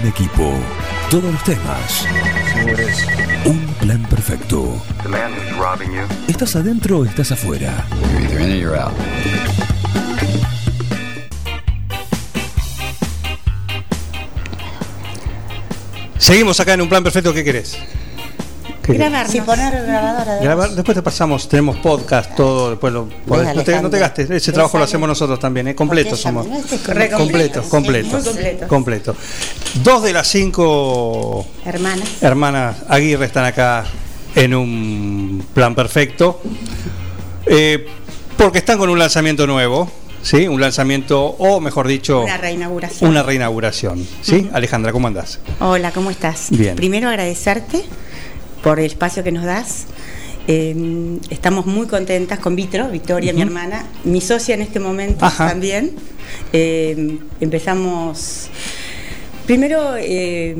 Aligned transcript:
un 0.00 0.08
equipo, 0.08 0.52
todos 1.10 1.32
los 1.32 1.44
temas. 1.44 2.06
Un 3.44 3.66
plan 3.80 4.02
perfecto. 4.08 4.82
¿Estás 6.26 6.56
adentro 6.56 6.98
o 6.98 7.04
estás 7.04 7.32
afuera? 7.32 7.84
Seguimos 16.18 16.60
acá 16.60 16.74
en 16.74 16.82
un 16.82 16.88
plan 16.88 17.02
perfecto, 17.02 17.32
¿qué 17.32 17.42
querés? 17.44 17.78
Grabarnos. 18.96 19.32
Si 19.32 19.40
poner 19.40 19.84
grabadora 19.86 20.34
de 20.36 20.44
Grabar, 20.44 20.70
después 20.70 20.94
te 20.96 21.02
pasamos, 21.02 21.48
tenemos 21.48 21.76
podcast, 21.78 22.34
todo, 22.34 22.70
después 22.70 22.92
lo 22.92 23.08
podés- 23.26 23.44
no, 23.44 23.44
te, 23.44 23.54
no 23.54 23.64
te 23.64 23.70
Alejandro. 23.72 24.00
gastes, 24.00 24.30
ese 24.30 24.52
trabajo 24.52 24.78
lo 24.78 24.84
hacemos 24.84 25.08
nosotros 25.08 25.38
también, 25.38 25.68
¿eh? 25.68 25.74
completo 25.74 26.10
Porque 26.10 26.22
somos. 26.22 26.46
ella 26.46 26.54
no 26.56 26.60
es 26.64 26.70
de 26.70 26.78
Correcto. 26.78 27.16
Completo, 27.18 27.62
Sí, 27.62 27.68
completo, 27.70 28.68
completo. 28.68 29.16
Dos 29.82 30.02
de 30.02 30.12
las 30.12 30.28
cinco 30.28 31.46
Hermanas. 31.64 32.08
hermanas 32.22 32.76
Aguirre 32.88 33.26
están 33.26 33.44
acá 33.44 33.84
en 34.34 34.54
un 34.54 35.44
plan 35.54 35.74
perfecto, 35.74 36.40
eh, 37.46 37.86
porque 38.36 38.58
están 38.58 38.78
con 38.78 38.88
un 38.90 38.98
lanzamiento 38.98 39.46
nuevo, 39.46 39.90
¿sí? 40.22 40.46
Un 40.46 40.60
lanzamiento, 40.60 41.20
o 41.24 41.60
mejor 41.60 41.88
dicho, 41.88 42.22
Una 42.22 42.36
reinauguración. 42.36 43.10
una 43.10 43.22
reinauguración, 43.22 44.06
¿sí? 44.22 44.48
Alejandra, 44.52 44.92
¿cómo 44.92 45.08
andás? 45.08 45.40
Hola, 45.60 45.90
¿cómo 45.92 46.10
estás? 46.10 46.46
Bien. 46.50 46.76
Primero 46.76 47.08
agradecerte 47.08 47.84
por 48.62 48.78
el 48.80 48.86
espacio 48.86 49.22
que 49.24 49.32
nos 49.32 49.44
das. 49.44 49.86
Eh, 50.50 51.18
estamos 51.30 51.66
muy 51.66 51.86
contentas 51.86 52.38
con 52.38 52.56
Vitro, 52.56 52.88
Victoria, 52.88 53.32
mi 53.34 53.42
hermana, 53.42 53.84
mi 54.04 54.20
socia 54.20 54.54
en 54.54 54.62
este 54.62 54.80
momento 54.80 55.24
Ajá. 55.26 55.48
también. 55.50 55.92
Eh, 56.52 57.18
empezamos. 57.40 58.48
Primero, 59.46 59.94
eh, 59.98 60.56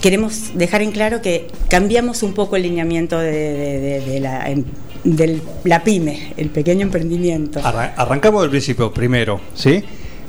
queremos 0.00 0.52
dejar 0.54 0.82
en 0.82 0.92
claro 0.92 1.22
que 1.22 1.48
cambiamos 1.68 2.22
un 2.22 2.34
poco 2.34 2.56
el 2.56 2.62
lineamiento 2.62 3.18
de, 3.18 3.30
de- 3.32 3.80
de- 3.80 4.00
de 4.00 4.20
la, 4.20 4.50
em- 4.50 4.64
del- 5.04 5.42
la 5.64 5.82
pyme, 5.82 6.32
el 6.36 6.50
pequeño 6.50 6.82
emprendimiento. 6.82 7.60
Arran- 7.60 7.92
arrancamos 7.96 8.42
del 8.42 8.50
principio 8.50 8.92
primero, 8.92 9.40
¿sí? 9.54 9.82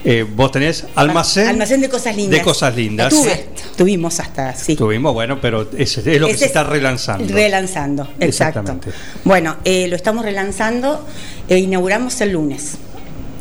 Eh, 0.06 0.26
vos 0.30 0.52
tenés 0.52 0.86
almacén, 0.96 1.48
Almacén 1.48 1.80
de 1.80 1.90
cosas 1.90 2.16
lindas. 2.16 2.40
de 2.40 2.44
cosas 2.44 2.76
lindas. 2.76 3.10
Tuve, 3.10 3.46
tuvimos 3.78 4.20
hasta, 4.20 4.54
sí. 4.54 4.76
Tuvimos, 4.76 5.14
bueno, 5.14 5.40
pero 5.40 5.70
ese 5.78 6.02
es 6.14 6.20
lo 6.20 6.28
que 6.28 6.34
se 6.34 6.46
es 6.46 6.48
está 6.48 6.64
relanzando. 6.64 7.34
Relanzando, 7.34 8.04
exacto. 8.20 8.26
Exactamente. 8.60 8.90
Bueno, 9.24 9.56
eh, 9.64 9.88
lo 9.88 9.96
estamos 9.96 10.26
relanzando, 10.26 11.06
e 11.48 11.58
inauguramos 11.58 12.20
el 12.20 12.34
lunes. 12.34 12.74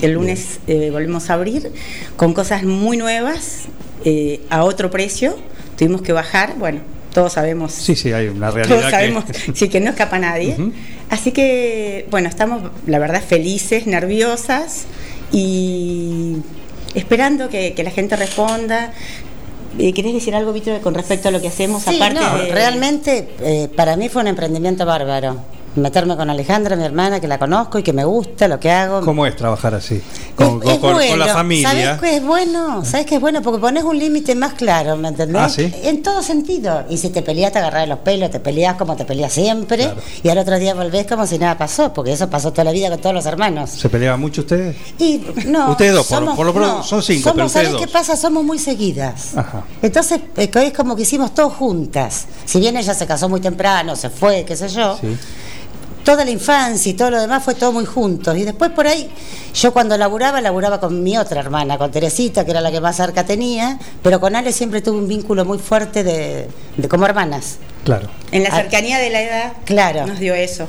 El 0.01 0.13
lunes 0.13 0.61
eh, 0.67 0.91
volvemos 0.91 1.31
a 1.31 1.35
abrir 1.35 1.73
con 2.17 2.33
cosas 2.33 2.63
muy 2.63 2.97
nuevas, 2.97 3.63
eh, 4.05 4.41
a 4.49 4.65
otro 4.65 4.91
precio. 4.91 5.37
Tuvimos 5.77 6.03
que 6.03 6.13
bajar, 6.13 6.55
bueno, 6.59 6.81
todos 7.13 7.33
sabemos. 7.33 7.73
Sí, 7.73 7.97
sí, 7.97 8.13
hay 8.13 8.29
una 8.29 8.51
realidad 8.51 8.79
Todos 8.79 8.91
sabemos, 8.91 9.25
que... 9.25 9.35
sí, 9.55 9.69
que 9.69 9.81
no 9.81 9.91
escapa 9.91 10.19
nadie. 10.19 10.57
Así 11.11 11.33
que, 11.33 12.07
bueno, 12.11 12.29
estamos, 12.29 12.71
la 12.87 12.99
verdad, 12.99 13.23
felices, 13.23 13.87
nerviosas 13.87 14.87
y 15.33 16.37
esperando 16.95 17.49
que, 17.49 17.73
que 17.75 17.83
la 17.83 17.91
gente 17.91 18.17
responda. 18.17 18.93
Eh, 19.79 19.93
¿Querés 19.95 20.13
decir 20.13 20.35
algo, 20.35 20.53
Víctor, 20.53 20.81
con 20.83 20.93
respecto 20.95 21.29
a 21.29 21.31
lo 21.31 21.41
que 21.41 21.49
hacemos? 21.49 21.83
Sí, 21.83 21.97
aparte 21.97 22.21
no, 22.21 22.37
de- 22.39 22.53
realmente 22.53 23.31
eh, 23.41 23.69
para 23.75 23.97
mí 23.97 24.09
fue 24.11 24.21
un 24.23 24.29
emprendimiento 24.29 24.85
bárbaro. 24.85 25.37
Meterme 25.75 26.17
con 26.19 26.29
Alejandra, 26.29 26.77
mi 26.77 26.85
hermana, 26.85 27.19
que 27.19 27.27
la 27.27 27.39
conozco 27.39 27.79
y 27.79 27.83
que 27.83 27.95
me 27.95 28.05
gusta 28.05 28.47
lo 28.47 28.61
que 28.61 28.71
hago. 28.71 29.01
¿Cómo 29.01 29.27
es 29.27 29.35
trabajar 29.37 29.75
así? 29.75 29.95
Es- 29.95 30.03
Con, 30.35 30.61
con- 30.61 30.69
es 30.71 30.79
con- 30.79 30.81
con 30.81 30.93
bueno. 30.95 31.17
la 31.17 31.33
familia. 31.33 31.69
¿Sabes 31.71 32.01
qué 32.01 32.17
es 32.17 32.23
bueno? 32.25 32.85
¿Sabes 32.85 33.07
qué 33.07 33.15
es 33.15 33.21
bueno? 33.23 33.41
Porque 33.41 33.59
pones 33.59 33.83
un 33.83 33.99
límite 33.99 34.35
más 34.35 34.53
claro, 34.53 34.97
¿me 34.97 35.09
entendés? 35.09 35.41
Ah, 35.43 35.49
¿sí? 35.49 35.73
En 35.83 36.03
todo 36.03 36.23
sentido. 36.23 36.85
Y 36.91 36.99
si 36.99 37.09
te 37.09 37.23
peleas, 37.23 37.53
te 37.53 37.59
agarrás 37.59 37.83
de 37.85 37.87
los 37.87 38.01
pelos, 38.01 38.31
te 38.31 38.39
peleas 38.39 38.77
como 38.77 38.97
te 38.97 39.07
peleas 39.07 39.33
siempre. 39.33 39.85
Claro. 39.85 40.01
Y 40.23 40.29
al 40.29 40.37
otro 40.39 40.59
día 40.59 40.75
volvés 40.75 41.07
como 41.07 41.27
si 41.27 41.39
nada 41.39 41.57
pasó, 41.57 41.91
porque 41.95 42.13
eso 42.13 42.29
pasó 42.29 42.51
toda 42.53 42.65
la 42.65 42.73
vida 42.73 42.91
con 42.91 42.99
todos 43.01 43.15
los 43.15 43.25
hermanos. 43.25 43.71
¿Se 43.71 43.89
peleaban 43.89 44.21
mucho 44.21 44.43
ustedes? 44.43 44.77
Y 44.99 45.23
no, 45.47 45.71
Ustedes 45.71 45.95
dos, 45.95 46.07
por- 46.07 46.37
por 46.37 46.45
lo 46.47 46.53
pronto 46.53 46.83
son 46.83 47.03
cinco, 47.03 47.31
somos- 47.31 47.35
pero 47.35 47.47
ustedes 47.47 47.67
¿sabés 47.69 47.73
dos. 47.73 47.81
qué 47.81 47.89
pasa? 47.89 48.17
Somos 48.17 48.45
muy 48.45 48.59
seguidas. 48.59 49.35
Ajá. 49.39 49.65
Entonces, 49.81 50.21
que 50.35 50.51
es 50.67 50.73
como 50.75 50.95
que 50.97 51.03
hicimos 51.03 51.33
todo 51.33 51.49
juntas. 51.49 52.27
Si 52.45 52.61
bien 52.61 52.77
ella 52.77 52.93
se 52.93 53.07
casó 53.07 53.31
muy 53.31 53.41
temprano, 53.41 53.97
se 53.97 54.11
fue, 54.11 54.45
qué 54.45 54.55
sé 54.55 54.69
yo, 54.69 54.99
Sí. 55.01 55.17
Toda 56.05 56.25
la 56.25 56.31
infancia 56.31 56.91
y 56.91 56.95
todo 56.95 57.11
lo 57.11 57.21
demás 57.21 57.43
fue 57.45 57.55
todo 57.55 57.73
muy 57.73 57.85
juntos. 57.85 58.37
Y 58.37 58.43
después 58.45 58.71
por 58.71 58.87
ahí, 58.87 59.11
yo 59.55 59.73
cuando 59.73 59.97
laburaba, 59.97 60.41
laburaba 60.41 60.81
con 60.81 61.03
mi 61.03 61.17
otra 61.17 61.41
hermana, 61.41 61.79
con 61.79 61.91
Teresita, 61.91 62.45
que 62.45 62.51
era 62.51 62.61
la 62.61 62.71
que 62.71 62.81
más 62.81 62.97
cerca 62.97 63.25
tenía, 63.25 63.79
pero 64.03 64.21
con 64.21 64.35
Ale 64.37 64.53
siempre 64.53 64.83
tuve 64.83 64.99
un 64.99 65.09
vínculo 65.09 65.45
muy 65.45 65.59
fuerte 65.59 66.03
de, 66.05 66.49
de 66.77 66.89
como 66.89 67.07
hermanas. 67.07 67.59
Claro. 67.85 68.09
En 68.31 68.45
la 68.45 68.51
Ah, 68.51 68.57
cercanía 68.57 68.99
de 68.99 69.11
la 69.11 69.23
edad 69.23 69.53
claro. 69.65 70.07
nos 70.07 70.21
dio 70.21 70.35
eso. 70.35 70.69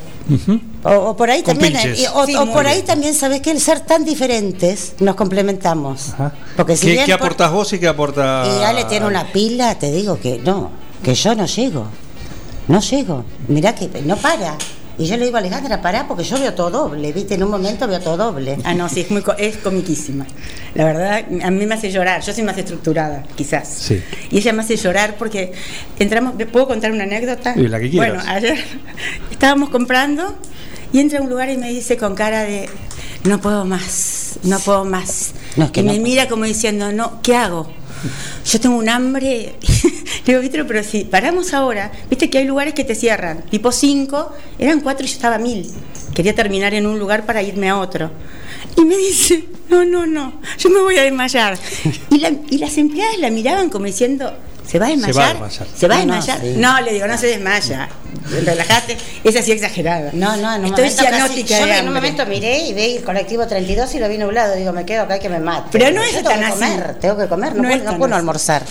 O, 0.82 0.90
o 0.90 1.16
por 1.16 1.30
ahí 1.30 1.42
Con 1.42 1.56
también, 1.58 1.94
y- 1.96 2.06
o, 2.12 2.26
Sí, 2.26 2.34
o 2.34 2.52
por 2.52 2.66
ahí 2.66 2.82
también, 2.82 3.14
¿sabes 3.14 3.40
que 3.40 3.52
El 3.52 3.60
ser 3.60 3.80
tan 3.80 4.04
diferentes 4.04 4.94
nos 4.98 5.14
complementamos. 5.14 6.10
Ajá. 6.14 6.32
Porque 6.56 6.76
si 6.76 6.86
¿Qué, 6.86 6.92
bien 6.94 7.06
qué 7.06 7.12
por- 7.12 7.26
aportás 7.28 7.52
vos 7.52 7.72
y 7.72 7.78
qué 7.78 7.86
aporta...? 7.88 8.44
Y 8.46 8.64
Ale 8.64 8.84
tiene 8.86 9.06
una 9.06 9.30
pila, 9.32 9.78
te 9.78 9.92
digo 9.92 10.18
que 10.18 10.38
no, 10.38 10.70
que 11.04 11.14
yo 11.14 11.34
no 11.36 11.46
llego. 11.46 11.86
No 12.66 12.80
llego. 12.80 13.24
Mirá 13.46 13.74
que 13.76 13.88
no 14.04 14.16
para. 14.16 14.56
Y 14.96 15.06
yo 15.06 15.16
le 15.16 15.24
digo 15.24 15.36
a 15.36 15.40
Alejandra, 15.40 15.82
pará, 15.82 16.06
porque 16.06 16.22
yo 16.22 16.38
veo 16.38 16.54
todo 16.54 16.70
doble. 16.70 17.12
¿Viste? 17.12 17.34
En 17.34 17.42
un 17.42 17.50
momento 17.50 17.88
veo 17.88 18.00
todo 18.00 18.16
doble. 18.16 18.58
Ah, 18.64 18.74
no, 18.74 18.88
sí, 18.88 19.00
es, 19.00 19.10
muy, 19.10 19.22
co- 19.22 19.34
es 19.36 19.56
comiquísima. 19.56 20.24
La 20.74 20.84
verdad, 20.84 21.24
a 21.42 21.50
mí 21.50 21.66
me 21.66 21.74
hace 21.74 21.90
llorar. 21.90 22.22
Yo 22.22 22.32
soy 22.32 22.44
más 22.44 22.56
estructurada, 22.56 23.24
quizás. 23.34 23.66
Sí. 23.68 24.00
Y 24.30 24.38
ella 24.38 24.52
me 24.52 24.62
hace 24.62 24.76
llorar 24.76 25.16
porque 25.18 25.52
entramos. 25.98 26.34
¿Puedo 26.52 26.68
contar 26.68 26.92
una 26.92 27.04
anécdota? 27.04 27.54
Sí, 27.54 27.66
la 27.66 27.80
que 27.80 27.90
quieras. 27.90 28.14
Bueno, 28.24 28.30
ayer 28.30 28.56
estábamos 29.32 29.70
comprando 29.70 30.36
y 30.92 31.00
entra 31.00 31.18
a 31.18 31.22
un 31.22 31.28
lugar 31.30 31.50
y 31.50 31.56
me 31.56 31.70
dice 31.70 31.96
con 31.96 32.14
cara 32.14 32.42
de: 32.44 32.68
No 33.24 33.40
puedo 33.40 33.64
más, 33.64 34.38
no 34.44 34.58
puedo 34.60 34.84
más. 34.84 35.32
No, 35.56 35.64
es 35.66 35.70
que 35.72 35.80
y 35.80 35.82
no 35.84 35.92
me 35.92 35.98
puedo. 35.98 36.08
mira 36.08 36.28
como 36.28 36.44
diciendo: 36.44 36.92
No, 36.92 37.20
¿qué 37.22 37.34
hago? 37.34 37.72
Yo 38.46 38.60
tengo 38.60 38.76
un 38.76 38.88
hambre. 38.88 39.54
Le 40.26 40.32
digo, 40.32 40.40
Víctor, 40.40 40.66
pero 40.66 40.82
si 40.82 41.04
paramos 41.04 41.52
ahora, 41.52 41.90
viste 42.08 42.30
que 42.30 42.38
hay 42.38 42.44
lugares 42.44 42.72
que 42.74 42.82
te 42.84 42.94
cierran, 42.94 43.42
tipo 43.42 43.70
5, 43.72 44.32
eran 44.58 44.80
4 44.80 45.04
y 45.04 45.08
yo 45.08 45.14
estaba 45.14 45.38
1000. 45.38 45.70
Quería 46.14 46.34
terminar 46.34 46.72
en 46.74 46.86
un 46.86 46.98
lugar 46.98 47.26
para 47.26 47.42
irme 47.42 47.68
a 47.68 47.78
otro. 47.78 48.10
Y 48.76 48.84
me 48.84 48.96
dice, 48.96 49.44
no, 49.68 49.84
no, 49.84 50.06
no, 50.06 50.40
yo 50.58 50.70
me 50.70 50.80
voy 50.80 50.96
a 50.96 51.02
desmayar. 51.02 51.58
Y, 52.10 52.18
la- 52.20 52.32
y 52.48 52.58
las 52.58 52.76
empleadas 52.78 53.18
la 53.18 53.30
miraban 53.30 53.68
como 53.68 53.84
diciendo, 53.84 54.32
¿se 54.66 54.78
va 54.78 54.86
a 54.86 54.88
desmayar? 54.90 55.14
Se 55.14 55.18
va 55.20 55.26
a 55.26 55.32
desmayar. 55.32 55.68
¿Se 55.76 55.88
va 55.88 55.94
a 55.96 55.98
No, 55.98 56.06
no, 56.06 56.14
desmayar? 56.14 56.40
sí. 56.40 56.54
No, 56.56 56.80
le 56.80 56.92
digo, 56.94 57.06
no 57.06 57.18
se 57.18 57.26
desmaya. 57.26 57.88
Relajate, 58.46 58.96
es 59.24 59.36
así 59.36 59.52
exagerada. 59.52 60.10
No, 60.14 60.36
no, 60.38 60.56
un 60.56 60.64
Estoy 60.66 60.88
cianótica 60.88 61.58
yo 61.60 61.66
en 61.66 61.88
un 61.88 61.94
momento 61.94 62.24
miré 62.26 62.66
y 62.66 62.72
vi 62.72 62.96
el 62.96 63.02
colectivo 63.04 63.46
32 63.46 63.94
y 63.94 63.98
lo 63.98 64.08
vi 64.08 64.16
nublado. 64.16 64.54
Digo, 64.56 64.72
me 64.72 64.86
quedo 64.86 65.02
acá 65.02 65.18
que 65.18 65.28
me 65.28 65.38
mate. 65.40 65.68
Pero 65.72 65.90
no 65.90 66.02
es 66.02 66.12
tan 66.14 66.24
tengo 66.24 66.38
que 66.38 66.44
así. 66.46 66.54
comer, 66.60 66.94
tengo 67.00 67.16
que 67.18 67.26
comer, 67.28 67.54
no, 67.54 67.62
No 67.62 67.68
puedo, 67.68 67.84
no 67.84 67.98
puedo 67.98 68.14
así. 68.14 68.18
almorzar. 68.20 68.62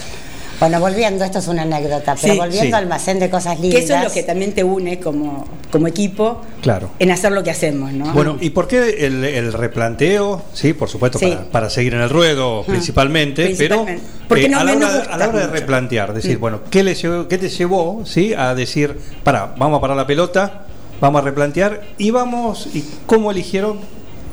Bueno, 0.64 0.80
volviendo, 0.80 1.26
esto 1.26 1.40
es 1.40 1.48
una 1.50 1.64
anécdota, 1.64 2.16
pero 2.22 2.34
Sí. 2.34 2.40
volviendo 2.40 2.68
Sí. 2.70 2.74
al 2.74 2.84
almacén 2.84 3.20
de 3.20 3.30
cosas 3.30 3.60
lindas. 3.60 3.80
Que 3.80 3.86
eso 3.86 3.96
es 3.96 4.04
lo 4.06 4.12
que 4.12 4.24
también 4.24 4.54
te 4.54 4.64
une 4.64 4.98
como, 5.00 5.46
como 5.72 5.88
equipo 5.88 6.40
Claro. 6.62 6.90
en 7.00 7.12
hacer 7.12 7.34
lo 7.34 7.44
que 7.44 7.52
hacemos, 7.52 7.92
¿no? 7.92 8.14
Bueno, 8.14 8.38
¿y 8.40 8.52
por 8.52 8.70
qué 8.70 9.06
el, 9.06 9.26
el 9.26 9.52
replanteo? 9.52 10.42
Sí, 10.54 10.72
por 10.74 10.88
supuesto, 10.88 11.20
Sí. 11.20 11.28
Para, 11.32 11.44
para 11.52 11.70
seguir 11.70 11.94
en 11.96 12.02
el 12.02 12.10
ruedo 12.10 12.64
principalmente, 12.66 13.44
Principalmente. 13.46 14.02
pero 14.04 14.28
Porque 14.30 14.46
eh, 14.46 14.50
no 14.50 14.60
a, 14.60 14.64
la 14.64 14.76
me- 14.76 14.86
hora, 14.86 15.04
a 15.12 15.18
la 15.18 15.28
hora 15.28 15.40
de 15.40 15.48
replantear, 15.48 16.14
decir, 16.14 16.38
Mm. 16.38 16.42
bueno, 16.42 16.60
¿qué, 16.70 16.82
le 16.84 16.96
llevó, 16.96 17.28
¿qué 17.28 17.38
te 17.38 17.50
llevó 17.50 18.04
sí, 18.06 18.34
a 18.34 18.56
decir, 18.56 18.98
para, 19.24 19.54
vamos 19.58 19.80
a 19.80 19.82
parar 19.82 19.98
la 19.98 20.08
pelota, 20.08 20.62
vamos 21.02 21.22
a 21.22 21.26
replantear 21.26 21.82
y 21.98 22.12
vamos, 22.12 22.70
y 22.74 22.86
cómo 23.06 23.32
eligieron 23.32 23.80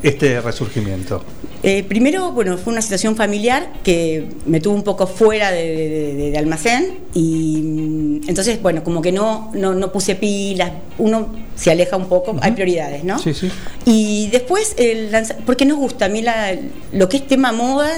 este 0.03 0.41
resurgimiento? 0.41 1.23
Eh, 1.63 1.83
primero, 1.85 2.33
bueno, 2.33 2.57
fue 2.57 2.73
una 2.73 2.81
situación 2.81 3.17
familiar 3.17 3.71
que 3.85 4.29
me 4.47 4.61
tuvo 4.61 4.75
un 4.75 4.83
poco 4.83 5.07
fuera 5.07 5.51
de, 5.51 5.63
de- 5.77 6.15
de- 6.15 6.31
de 6.31 6.39
almacén 6.39 6.99
y 7.13 7.61
mm, 7.63 8.29
entonces, 8.29 8.63
bueno, 8.63 8.83
como 8.83 9.03
que 9.03 9.13
no, 9.13 9.51
no, 9.55 9.75
no 9.75 9.93
puse 9.93 10.15
pilas, 10.15 10.73
uno 10.99 11.29
se 11.55 11.71
aleja 11.71 11.97
un 11.99 12.07
poco, 12.09 12.35
hay 12.41 12.53
prioridades, 12.53 13.05
¿no? 13.05 13.19
Sí, 13.19 13.35
sí. 13.35 13.51
Y 13.85 14.29
después, 14.29 14.75
el 14.79 15.13
lanza- 15.13 15.37
porque 15.45 15.67
nos 15.67 15.77
gusta, 15.77 16.07
a 16.07 16.09
mí 16.09 16.23
la- 16.23 16.57
lo 16.93 17.09
que 17.11 17.19
es 17.19 17.27
tema 17.27 17.53
moda, 17.53 17.91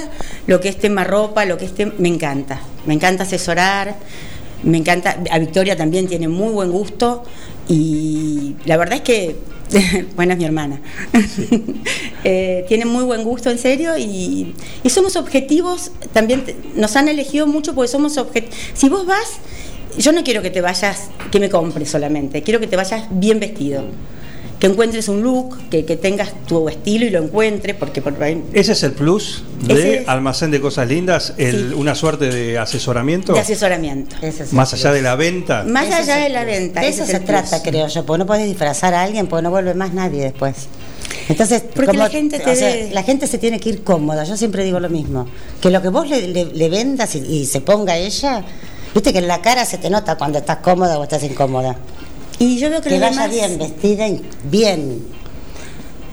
lo 0.45 0.59
que 0.59 0.67
es 0.67 0.77
tema 0.77 1.05
ropa, 1.05 1.45
lo 1.45 1.57
que 1.57 1.63
es 1.65 1.73
tema, 1.73 1.93
me 1.99 2.09
encanta, 2.09 2.61
me 2.85 2.93
encanta 2.95 3.23
asesorar, 3.23 3.95
me 4.63 4.77
encanta, 4.77 5.17
a 5.31 5.39
Victoria 5.39 5.77
también 5.77 6.07
tiene 6.07 6.27
muy 6.27 6.51
buen 6.51 6.69
gusto 6.71 7.23
y 7.69 8.55
la 8.65 8.75
verdad 8.77 8.95
es 8.95 9.01
que, 9.03 9.35
bueno, 10.15 10.33
es 10.33 10.37
mi 10.37 10.45
hermana, 10.45 10.81
Eh, 12.25 12.63
tiene 12.69 12.85
muy 12.85 13.03
buen 13.03 13.25
gusto 13.25 13.49
en 13.49 13.57
serio 13.57 13.97
y, 13.97 14.55
y 14.81 14.89
somos 14.89 15.17
objetivos, 15.17 15.91
también 16.13 16.45
nos 16.73 16.95
han 16.95 17.09
elegido 17.09 17.47
mucho 17.47 17.75
porque 17.75 17.89
somos 17.89 18.17
objetivos, 18.17 18.55
si 18.73 18.87
vos 18.87 19.05
vas, 19.05 19.27
yo 19.97 20.13
no 20.13 20.23
quiero 20.23 20.41
que 20.41 20.49
te 20.49 20.61
vayas, 20.61 21.09
que 21.31 21.41
me 21.41 21.49
compres 21.49 21.89
solamente, 21.89 22.41
quiero 22.41 22.61
que 22.61 22.67
te 22.67 22.77
vayas 22.77 23.07
bien 23.11 23.41
vestido 23.41 23.83
que 24.63 24.67
encuentres 24.67 25.09
un 25.09 25.21
look, 25.23 25.57
que, 25.69 25.83
que 25.83 25.97
tengas 25.97 26.31
tu 26.47 26.69
estilo 26.69 27.05
y 27.05 27.09
lo 27.09 27.21
encuentres, 27.21 27.75
porque 27.75 28.01
por 28.01 28.23
ahí- 28.23 28.41
Ese 28.53 28.71
es 28.71 28.83
el 28.83 28.93
plus 28.93 29.43
de 29.61 29.97
es- 30.03 30.07
Almacén 30.07 30.51
de 30.51 30.61
Cosas 30.61 30.87
Lindas, 30.87 31.33
el- 31.35 31.71
Sí. 31.71 31.73
una 31.75 31.95
suerte 31.95 32.29
de 32.29 32.57
asesoramiento, 32.57 33.33
de 33.33 33.41
asesoramiento. 33.41 34.15
Ese 34.21 34.43
es 34.43 34.53
más 34.53 34.71
allá 34.73 34.83
plus. 34.83 34.93
de 34.93 35.01
la 35.01 35.15
venta. 35.17 35.63
Más 35.67 35.83
Ese 35.87 35.93
allá 35.95 36.15
de 36.23 36.29
la 36.29 36.45
venta. 36.45 36.79
De 36.79 36.87
eso 36.87 37.03
es 37.03 37.09
se 37.09 37.19
trata, 37.19 37.49
plus. 37.61 37.61
creo 37.73 37.87
yo, 37.89 38.05
porque 38.05 38.19
no 38.19 38.25
podés 38.25 38.45
disfrazar 38.47 38.93
a 38.93 39.03
alguien 39.03 39.27
porque 39.27 39.43
no 39.43 39.49
vuelve 39.51 39.73
más 39.73 39.93
nadie 39.93 40.21
después. 40.23 40.55
Entonces, 41.27 41.61
Porque 41.75 41.97
la 41.97 42.09
gente 42.09 42.39
te 42.39 42.49
o 42.51 42.55
sea, 42.55 42.73
la 42.93 43.03
gente 43.03 43.27
se 43.27 43.37
tiene 43.39 43.59
que 43.59 43.67
ir 43.67 43.83
cómoda. 43.83 44.23
Yo 44.23 44.37
siempre 44.37 44.63
digo 44.63 44.79
lo 44.79 44.89
mismo. 44.89 45.27
Que 45.61 45.71
lo 45.71 45.81
que 45.81 45.89
vos 45.89 46.07
le, 46.09 46.25
le- 46.29 46.45
le 46.53 46.69
vendas 46.69 47.15
y, 47.15 47.19
y 47.19 47.45
se 47.47 47.59
ponga 47.59 47.97
ella, 47.97 48.45
viste 48.93 49.11
que 49.11 49.19
en 49.19 49.27
la 49.27 49.41
cara 49.41 49.65
se 49.65 49.77
te 49.77 49.89
nota 49.89 50.15
cuando 50.17 50.37
estás 50.39 50.59
cómoda 50.59 50.97
o 50.97 51.03
estás 51.03 51.21
incómoda. 51.23 51.75
Y 52.39 52.57
yo 52.57 52.69
veo 52.69 52.81
que, 52.81 52.89
Que 52.89 52.99
vaya 52.99 53.11
demás- 53.11 53.31
bien 53.31 53.57
vestida 53.57 54.07
y 54.07 54.21
bien. 54.45 55.05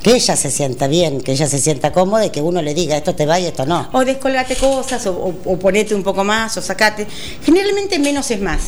Que 0.03 0.15
ella 0.15 0.35
se 0.35 0.51
sienta 0.51 0.87
bien, 0.87 1.21
que 1.21 1.33
ella 1.33 1.47
se 1.47 1.59
sienta 1.59 1.93
cómoda 1.93 2.25
y 2.25 2.31
que 2.31 2.41
uno 2.41 2.63
le 2.63 2.73
diga 2.73 2.97
esto 2.97 3.15
te 3.15 3.27
va 3.27 3.39
y 3.39 3.45
esto 3.47 3.67
no. 3.67 3.89
O 3.93 4.03
descolgate 4.05 4.57
cosas, 4.57 5.07
o, 5.07 5.13
o- 5.13 5.35
o 5.53 5.59
ponete 5.59 5.95
un 5.95 6.03
poco 6.03 6.25
más, 6.25 6.57
o 6.57 6.63
sacate. 6.63 7.07
Generalmente 7.45 7.99
menos 7.99 8.31
es 8.31 8.41
más. 8.41 8.61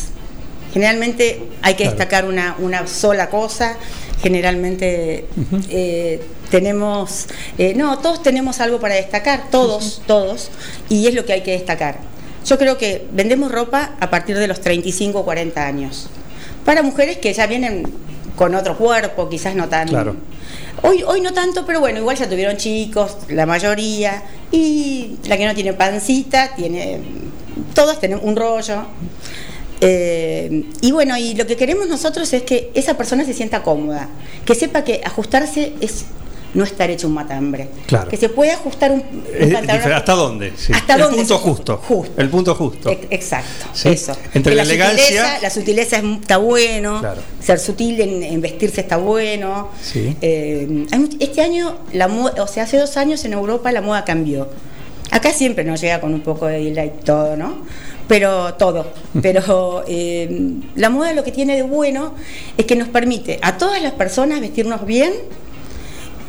Generalmente 0.74 1.42
hay 1.62 1.74
que 1.74 1.84
Claro. 1.84 1.96
destacar 1.96 2.24
una, 2.26 2.56
una 2.58 2.86
sola 2.86 3.30
cosa. 3.30 3.76
Generalmente 4.22 5.26
eh, 5.70 6.22
tenemos, 6.50 7.26
eh, 7.58 7.72
no, 7.74 7.98
todos 7.98 8.22
tenemos 8.22 8.60
algo 8.60 8.78
para 8.78 8.94
destacar, 8.94 9.44
todos, 9.50 10.02
todos, 10.06 10.50
y 10.90 11.06
es 11.06 11.14
lo 11.14 11.24
que 11.24 11.32
hay 11.32 11.40
que 11.42 11.52
destacar. 11.52 11.98
Yo 12.46 12.58
creo 12.58 12.76
que 12.78 13.06
vendemos 13.12 13.50
ropa 13.50 13.92
a 14.00 14.10
partir 14.10 14.36
de 14.38 14.46
los 14.48 14.60
35 14.60 15.20
o 15.20 15.24
40 15.24 15.66
años. 15.66 16.08
Para 16.64 16.82
mujeres 16.82 17.18
que 17.18 17.32
ya 17.32 17.46
vienen 17.46 17.84
con 18.36 18.54
otro 18.54 18.76
cuerpo, 18.76 19.28
quizás 19.28 19.54
no 19.54 19.68
tan... 19.68 19.88
Claro. 19.88 20.16
Hoy, 20.82 21.04
hoy 21.06 21.20
no 21.20 21.32
tanto, 21.32 21.64
pero 21.64 21.80
bueno, 21.80 21.98
igual 22.00 22.16
ya 22.16 22.28
tuvieron 22.28 22.56
chicos, 22.56 23.16
la 23.28 23.46
mayoría, 23.46 24.22
y 24.50 25.16
la 25.26 25.36
que 25.36 25.46
no 25.46 25.54
tiene 25.54 25.74
pancita, 25.74 26.54
tiene, 26.56 27.00
todas 27.74 28.00
tenemos 28.00 28.24
un 28.24 28.34
rollo. 28.34 28.86
Eh, 29.80 30.64
y 30.80 30.92
bueno, 30.92 31.16
y 31.16 31.34
lo 31.34 31.46
que 31.46 31.56
queremos 31.56 31.88
nosotros 31.88 32.32
es 32.32 32.42
que 32.42 32.70
esa 32.74 32.96
persona 32.96 33.24
se 33.24 33.32
sienta 33.32 33.62
cómoda, 33.62 34.08
que 34.44 34.54
sepa 34.54 34.82
que 34.82 35.00
ajustarse 35.04 35.74
es 35.80 36.04
no 36.54 36.64
estar 36.64 36.90
hecho 36.90 37.06
un 37.08 37.14
matambre, 37.14 37.68
Claro. 37.86 38.10
que 38.10 38.16
se 38.16 38.28
puede 38.28 38.50
ajustar 38.52 38.90
un, 38.92 38.98
un 39.00 39.52
pantalón 39.52 39.92
¿Hasta 39.92 40.12
dónde? 40.12 40.52
Sí. 40.56 40.72
Hasta 40.74 40.94
el 40.94 41.00
dónde 41.00 41.16
punto 41.18 41.38
justo. 41.38 41.76
justo. 41.78 42.20
El 42.20 42.28
punto 42.28 42.54
justo. 42.54 42.90
Ex- 42.90 43.06
Exacto, 43.10 43.66
Sí. 43.72 43.88
eso. 43.88 44.12
Entre 44.34 44.52
Que 44.52 44.56
la 44.56 44.62
elegancia- 44.62 45.04
sutileza, 45.04 45.38
la 45.40 45.50
sutileza 45.50 45.96
es- 45.98 46.04
está 46.20 46.36
bueno, 46.36 47.00
Claro. 47.00 47.22
ser 47.40 47.58
sutil 47.58 48.00
en, 48.00 48.22
en 48.22 48.40
vestirse 48.40 48.80
está 48.82 48.96
bueno. 48.98 49.68
Sí. 49.82 50.16
Eh, 50.20 50.86
este 51.20 51.40
año, 51.40 51.78
la 51.92 52.08
moda, 52.08 52.42
o 52.42 52.46
sea, 52.46 52.64
hace 52.64 52.76
dos 52.78 52.96
años 52.96 53.24
en 53.24 53.32
Europa 53.32 53.72
la 53.72 53.80
moda 53.80 54.04
cambió. 54.04 54.48
Acá 55.10 55.30
siempre 55.32 55.62
nos 55.64 55.80
llega 55.80 56.00
con 56.00 56.14
un 56.14 56.20
poco 56.22 56.46
de 56.46 56.62
delay 56.64 56.92
todo, 57.04 57.36
¿no? 57.36 57.58
Pero 58.08 58.54
todo. 58.54 58.92
Pero 59.20 59.84
eh, 59.86 60.54
la 60.74 60.88
moda 60.90 61.12
lo 61.12 61.22
que 61.22 61.32
tiene 61.32 61.54
de 61.56 61.62
bueno 61.62 62.14
es 62.56 62.64
que 62.66 62.76
nos 62.76 62.88
permite 62.88 63.38
a 63.42 63.56
todas 63.58 63.80
las 63.82 63.92
personas 63.92 64.40
vestirnos 64.40 64.84
bien. 64.86 65.12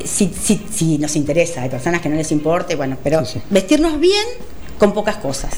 Si, 0.04 0.32
si, 0.40 0.60
si 0.72 0.98
nos 0.98 1.16
interesa, 1.16 1.62
hay 1.62 1.68
personas 1.70 2.00
que 2.00 2.08
no 2.08 2.16
les 2.16 2.30
importa, 2.32 2.72
y 2.72 2.76
bueno, 2.76 2.96
pero 3.02 3.24
Sí, 3.24 3.34
sí. 3.34 3.42
vestirnos 3.50 3.98
bien 3.98 4.24
con 4.78 4.92
pocas 4.92 5.16
cosas. 5.16 5.52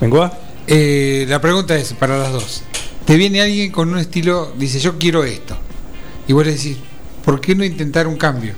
¿Bengoa? 0.00 0.32
Eh, 0.66 1.26
la 1.28 1.40
pregunta 1.40 1.76
es 1.76 1.92
para 1.92 2.18
las 2.18 2.32
dos. 2.32 2.62
Te 3.04 3.16
viene 3.16 3.40
alguien 3.42 3.72
con 3.72 3.90
un 3.92 3.98
estilo, 3.98 4.52
dice 4.56 4.78
yo 4.80 4.98
quiero 4.98 5.24
esto. 5.24 5.56
Y 6.26 6.32
vos 6.32 6.44
le 6.46 6.52
decís, 6.52 6.76
¿por 7.24 7.40
qué 7.40 7.54
no 7.54 7.64
intentar 7.64 8.06
un 8.06 8.16
cambio? 8.16 8.54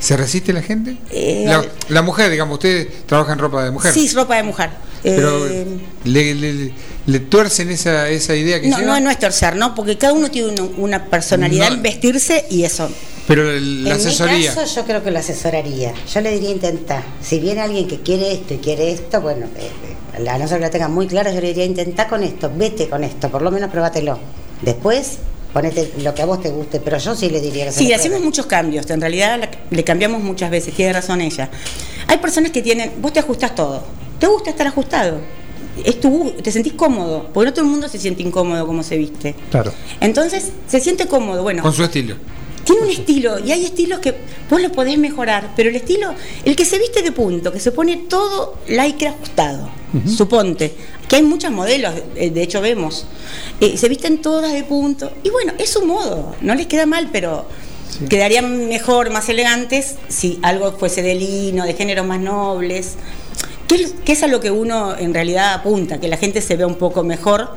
¿Se 0.00 0.16
resiste 0.16 0.52
la 0.52 0.60
gente? 0.60 0.96
Eh, 1.10 1.46
la, 1.88 2.02
mujer, 2.02 2.30
digamos, 2.30 2.54
usted 2.54 2.88
trabaja 3.06 3.32
en 3.32 3.38
ropa 3.38 3.64
de 3.64 3.70
mujer. 3.70 3.92
Sí, 3.94 4.08
ropa 4.14 4.36
de 4.36 4.42
mujer. 4.42 4.70
Pero 5.02 5.46
Eh, 5.46 5.66
le, 6.04 6.34
le- 6.34 6.72
le 7.06 7.20
tuercen 7.20 7.70
esa, 7.70 8.08
esa 8.08 8.34
idea 8.34 8.60
que 8.60 8.68
no, 8.68 8.78
lleva? 8.78 8.98
no, 8.98 9.04
no 9.04 9.10
es 9.10 9.18
torcer, 9.18 9.56
¿no? 9.56 9.74
Porque 9.74 9.96
cada 9.98 10.12
uno 10.14 10.30
tiene 10.30 10.48
una, 10.48 10.62
una 10.78 11.04
personalidad 11.06 11.68
No. 11.70 11.76
en 11.76 11.82
vestirse 11.82 12.44
y 12.50 12.64
eso. 12.64 12.90
Pero 13.26 13.50
el- 13.50 13.84
la 13.84 13.90
en 13.90 13.96
asesoría. 13.96 14.50
mi 14.50 14.56
caso, 14.56 14.74
yo 14.76 14.84
creo 14.84 15.02
que 15.02 15.10
lo 15.10 15.18
asesoraría. 15.18 15.92
Yo 16.12 16.20
le 16.20 16.30
diría 16.32 16.50
intentar. 16.50 17.02
Si 17.22 17.38
viene 17.38 17.60
alguien 17.62 17.86
que 17.88 18.00
quiere 18.00 18.32
esto 18.32 18.54
y 18.54 18.58
quiere 18.58 18.90
esto, 18.90 19.20
bueno, 19.20 19.46
eh, 19.56 19.70
eh, 20.22 20.28
a 20.28 20.38
no 20.38 20.46
ser 20.46 20.58
que 20.58 20.64
la 20.64 20.70
tenga 20.70 20.88
muy 20.88 21.06
clara, 21.06 21.32
yo 21.32 21.40
le 21.40 21.48
diría 21.48 21.64
intentar 21.64 22.08
con 22.08 22.22
esto, 22.22 22.50
vete 22.54 22.88
con 22.88 23.02
esto, 23.02 23.30
por 23.30 23.42
lo 23.42 23.50
menos 23.50 23.70
pruébatelo. 23.70 24.18
Después, 24.62 25.18
ponete 25.52 25.92
lo 26.02 26.14
que 26.14 26.22
a 26.22 26.26
vos 26.26 26.42
te 26.42 26.50
guste, 26.50 26.80
pero 26.80 26.98
yo 26.98 27.14
sí 27.14 27.30
le 27.30 27.40
diría 27.40 27.66
que 27.66 27.72
Sí, 27.72 27.92
hacemos 27.92 28.20
muchos 28.20 28.44
cambios. 28.46 28.88
En 28.90 29.00
realidad 29.00 29.38
la- 29.40 29.50
le 29.70 29.84
cambiamos 29.84 30.22
muchas 30.22 30.50
veces, 30.50 30.74
tiene 30.74 30.92
razón 30.92 31.20
ella. 31.20 31.48
Hay 32.08 32.18
personas 32.18 32.50
que 32.50 32.60
tienen, 32.60 32.92
vos 33.00 33.12
te 33.12 33.20
ajustás 33.20 33.54
todo. 33.54 33.82
¿Te 34.18 34.26
gusta 34.26 34.50
estar 34.50 34.66
ajustado? 34.66 35.18
Es 35.84 35.98
tu, 35.98 36.30
te 36.42 36.52
sentís 36.52 36.74
cómodo, 36.74 37.28
porque 37.32 37.46
no 37.46 37.52
todo 37.54 37.64
el 37.64 37.70
mundo 37.70 37.88
se 37.88 37.98
siente 37.98 38.22
incómodo 38.22 38.64
como 38.66 38.82
se 38.84 38.96
viste. 38.96 39.34
Claro. 39.50 39.72
Entonces, 40.00 40.50
se 40.68 40.78
siente 40.78 41.06
cómodo. 41.06 41.42
Bueno, 41.42 41.62
Con 41.62 41.72
su 41.72 41.82
estilo. 41.82 42.16
Tiene 42.64 42.82
un 42.82 42.90
estilo 42.90 43.38
y 43.38 43.52
hay 43.52 43.64
estilos 43.64 43.98
que 44.00 44.14
vos 44.50 44.60
lo 44.60 44.72
podés 44.72 44.96
mejorar, 44.98 45.52
pero 45.54 45.68
el 45.68 45.76
estilo, 45.76 46.14
el 46.44 46.56
que 46.56 46.64
se 46.64 46.78
viste 46.78 47.02
de 47.02 47.12
punto, 47.12 47.52
que 47.52 47.60
se 47.60 47.72
pone 47.72 47.96
todo 48.08 48.56
lycra 48.68 49.10
ajustado, 49.10 49.68
suponte, 50.08 50.72
que 51.08 51.16
hay 51.16 51.22
muchos 51.22 51.50
modelos, 51.50 51.92
eh, 52.16 52.30
de 52.30 52.42
hecho 52.42 52.60
vemos, 52.62 53.06
eh, 53.60 53.76
se 53.76 53.88
visten 53.88 54.22
todas 54.22 54.52
de 54.52 54.64
punto, 54.64 55.10
y 55.22 55.30
bueno, 55.30 55.52
es 55.58 55.70
su 55.70 55.84
modo, 55.84 56.34
no 56.40 56.54
les 56.54 56.66
queda 56.66 56.86
mal, 56.86 57.10
pero 57.12 57.44
quedarían 58.08 58.68
mejor, 58.68 59.10
más 59.10 59.28
elegantes, 59.28 59.96
si 60.08 60.38
algo 60.42 60.72
fuese 60.72 61.02
de 61.02 61.14
lino, 61.14 61.64
de 61.66 61.74
géneros 61.74 62.06
más 62.06 62.20
nobles, 62.20 62.94
que, 63.68 63.74
es- 63.76 63.94
que 64.04 64.12
es 64.12 64.22
a 64.22 64.26
lo 64.26 64.40
que 64.40 64.50
uno 64.50 64.96
en 64.96 65.12
realidad 65.14 65.52
apunta, 65.54 66.00
que 66.00 66.08
la 66.08 66.16
gente 66.16 66.40
se 66.40 66.56
vea 66.56 66.66
un 66.66 66.76
poco 66.76 67.02
mejor 67.04 67.50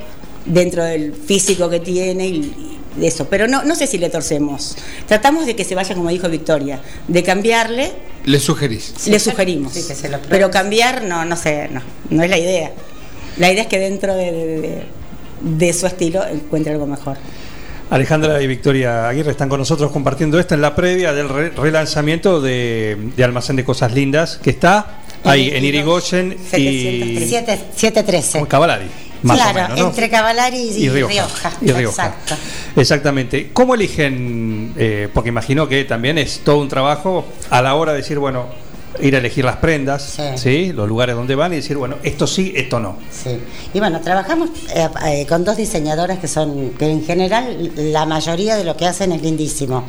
dentro 0.46 0.84
del 0.84 1.14
físico 1.14 1.70
que 1.70 1.80
tiene 1.80 2.28
y 2.28 2.77
de 2.98 3.08
eso. 3.08 3.28
Pero 3.30 3.48
no, 3.48 3.64
no 3.64 3.76
sé 3.76 3.88
si 3.88 3.98
le 3.98 4.10
torcemos. 4.10 4.76
Tratamos 5.08 5.46
de 5.46 5.56
que 5.56 5.64
se 5.64 5.76
vaya, 5.76 5.96
como 5.96 6.10
dijo 6.10 6.28
Victoria, 6.30 6.82
de 7.08 7.24
cambiarle, 7.24 7.92
Le 8.26 8.40
sugerís. 8.40 9.08
le 9.08 9.20
sugerimos. 9.20 9.74
sí, 9.74 9.84
que 9.88 9.96
se 9.96 10.10
lo 10.10 10.20
pero 10.30 10.52
cambiar, 10.52 11.04
no, 11.04 11.24
no 11.26 11.36
sé, 11.36 11.70
no, 11.72 11.82
no 12.10 12.24
es 12.24 12.30
la 12.30 12.38
idea. 12.38 12.72
La 13.38 13.52
idea 13.52 13.62
es 13.64 13.68
que 13.70 13.80
dentro 13.80 14.14
de, 14.16 14.32
de- 14.32 14.62
de- 14.62 14.84
de 15.40 15.72
su 15.74 15.86
estilo 15.86 16.26
encuentre 16.28 16.74
algo 16.74 16.88
mejor. 16.88 17.16
Alejandra 17.90 18.42
y 18.42 18.48
Victoria 18.48 19.08
Aguirre 19.08 19.32
están 19.32 19.48
con 19.48 19.60
nosotros 19.60 19.92
compartiendo 19.92 20.38
esto 20.40 20.56
en 20.56 20.62
la 20.62 20.76
previa 20.76 21.14
del 21.14 21.30
re- 21.30 21.50
relanzamiento 21.52 22.42
de, 22.42 22.98
de 23.16 23.24
Almacén 23.24 23.56
de 23.56 23.64
Cosas 23.64 23.94
Lindas, 23.94 24.40
que 24.44 24.50
está 24.50 25.02
ahí 25.24 25.52
en 25.54 25.64
Irigoyen 25.64 26.34
y 26.58 27.18
7 27.28 27.60
713. 27.76 28.40
con 28.40 28.48
Cavalari. 28.48 28.88
Más 29.24 29.38
claro, 29.38 29.60
o 29.60 29.62
menos, 29.64 29.80
¿no? 29.80 29.88
entre 29.88 30.10
Cavalari 30.10 30.58
y, 30.58 30.86
y 30.86 30.90
Rioja. 30.90 31.12
Rioja. 31.14 31.52
Y 31.62 31.72
Rioja. 31.72 32.06
Exacto. 32.08 32.36
Exactamente. 32.76 33.50
¿Cómo 33.54 33.76
eligen? 33.76 34.74
eh, 34.78 35.10
porque 35.14 35.30
imagino 35.30 35.68
que 35.68 35.84
también 35.86 36.18
es 36.18 36.42
todo 36.44 36.60
un 36.60 36.68
trabajo 36.70 37.26
a 37.50 37.62
la 37.62 37.76
hora 37.76 37.94
de 37.94 38.00
decir, 38.00 38.20
bueno, 38.20 38.46
ir 39.00 39.16
a 39.16 39.20
elegir 39.20 39.46
las 39.46 39.58
prendas, 39.58 40.04
Sí. 40.16 40.24
¿sí? 40.38 40.74
los 40.74 40.88
lugares 40.88 41.16
donde 41.16 41.36
van 41.36 41.54
y 41.54 41.58
decir, 41.58 41.78
bueno, 41.78 41.98
esto 42.04 42.26
sí, 42.28 42.54
esto 42.56 42.80
no. 42.80 42.98
Sí. 43.12 43.38
Y 43.74 43.80
bueno, 43.80 44.02
trabajamos 44.02 44.50
eh, 44.76 44.88
eh, 45.06 45.26
con 45.28 45.44
dos 45.44 45.58
diseñadoras 45.58 46.20
que 46.20 46.28
son, 46.28 46.72
que 46.72 46.90
en 46.90 47.04
general 47.06 47.72
la 47.76 48.06
mayoría 48.06 48.56
de 48.56 48.64
lo 48.64 48.76
que 48.78 48.86
hacen 48.86 49.12
es 49.12 49.22
lindísimo. 49.22 49.84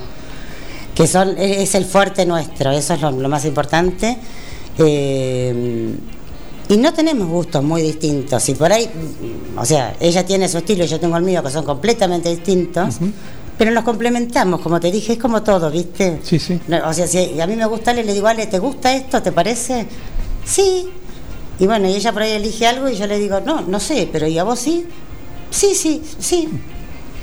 Que 0.94 1.06
son, 1.06 1.36
es 1.38 1.74
el 1.74 1.84
fuerte 1.84 2.26
nuestro, 2.26 2.72
eso 2.72 2.94
es 2.94 3.00
lo, 3.00 3.10
lo 3.12 3.28
más 3.28 3.44
importante. 3.44 4.16
Eh, 4.78 5.94
y 6.68 6.76
no 6.76 6.92
tenemos 6.92 7.28
gustos 7.28 7.62
muy 7.64 7.82
distintos. 7.82 8.48
Y 8.48 8.54
por 8.54 8.72
ahí, 8.72 8.88
o 9.56 9.64
sea, 9.64 9.96
ella 10.00 10.24
tiene 10.26 10.48
su 10.48 10.58
estilo 10.58 10.84
y 10.84 10.86
yo 10.88 11.00
tengo 11.00 11.16
el 11.16 11.22
mío, 11.22 11.42
que 11.42 11.50
son 11.50 11.64
completamente 11.64 12.28
distintos. 12.30 12.96
Pero 13.56 13.72
nos 13.72 13.82
complementamos, 13.84 14.60
como 14.60 14.78
te 14.78 14.90
dije, 14.92 15.14
es 15.14 15.18
como 15.18 15.42
todo, 15.42 15.70
¿viste? 15.70 16.20
Sí, 16.22 16.38
sí. 16.38 16.60
No, 16.68 16.88
o 16.88 16.92
sea, 16.92 17.06
si 17.08 17.40
a 17.40 17.46
mí 17.46 17.56
me 17.56 17.66
gusta, 17.66 17.90
Ale, 17.90 18.04
le 18.04 18.12
digo, 18.14 18.28
Ale, 18.28 18.46
¿te 18.46 18.58
gusta 18.60 18.94
esto? 18.94 19.20
¿Te 19.20 19.32
parece? 19.32 19.86
Sí. 20.44 20.88
Y 21.58 21.66
bueno, 21.66 21.88
y 21.88 21.94
ella 21.94 22.12
por 22.12 22.22
ahí 22.22 22.32
elige 22.32 22.66
algo 22.68 22.88
y 22.88 22.94
yo 22.94 23.06
le 23.08 23.18
digo, 23.18 23.40
no, 23.40 23.62
no 23.62 23.80
sé, 23.80 24.08
pero 24.12 24.28
¿y 24.28 24.38
a 24.38 24.44
vos 24.44 24.60
sí? 24.60 24.86
Sí, 25.50 25.74
sí, 25.74 26.02
sí. 26.20 26.48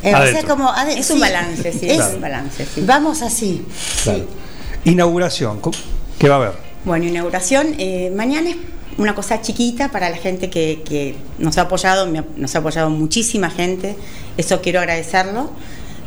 Eh, 0.04 0.14
o 0.14 0.26
sea, 0.28 0.44
como 0.44 0.70
Es 0.90 1.10
un 1.10 1.22
balance, 1.22 1.72
sí, 1.72 1.90
Es- 1.90 2.14
un 2.16 2.22
balance, 2.22 2.66
sí. 2.66 2.82
Vamos 2.86 3.22
así. 3.22 3.66
Claro. 4.04 4.20
Sí. 4.20 4.90
Inauguración, 4.92 5.62
¿cómo- 5.62 5.78
¿qué 6.20 6.28
va 6.28 6.36
a 6.36 6.38
haber? 6.40 6.52
Bueno, 6.84 7.06
inauguración. 7.06 7.76
eh, 7.78 8.12
mañana 8.16 8.50
es 8.50 8.58
una 8.98 9.14
cosa 9.14 9.42
chiquita 9.42 9.92
para 9.92 10.10
la 10.10 10.18
gente 10.18 10.50
que, 10.50 10.82
que 10.86 11.16
nos 11.38 11.58
ha 11.58 11.62
apoyado, 11.62 12.08
me 12.08 12.24
nos 12.38 12.56
ha 12.56 12.60
apoyado 12.60 12.90
muchísima 12.90 13.50
gente. 13.50 13.96
Eso 14.38 14.62
quiero 14.62 14.80
agradecerlo, 14.80 15.50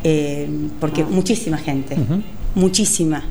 eh, 0.05 0.49
porque 0.81 1.05
muchísima 1.05 1.59
gente, 1.59 1.97
muchísima. 2.55 3.25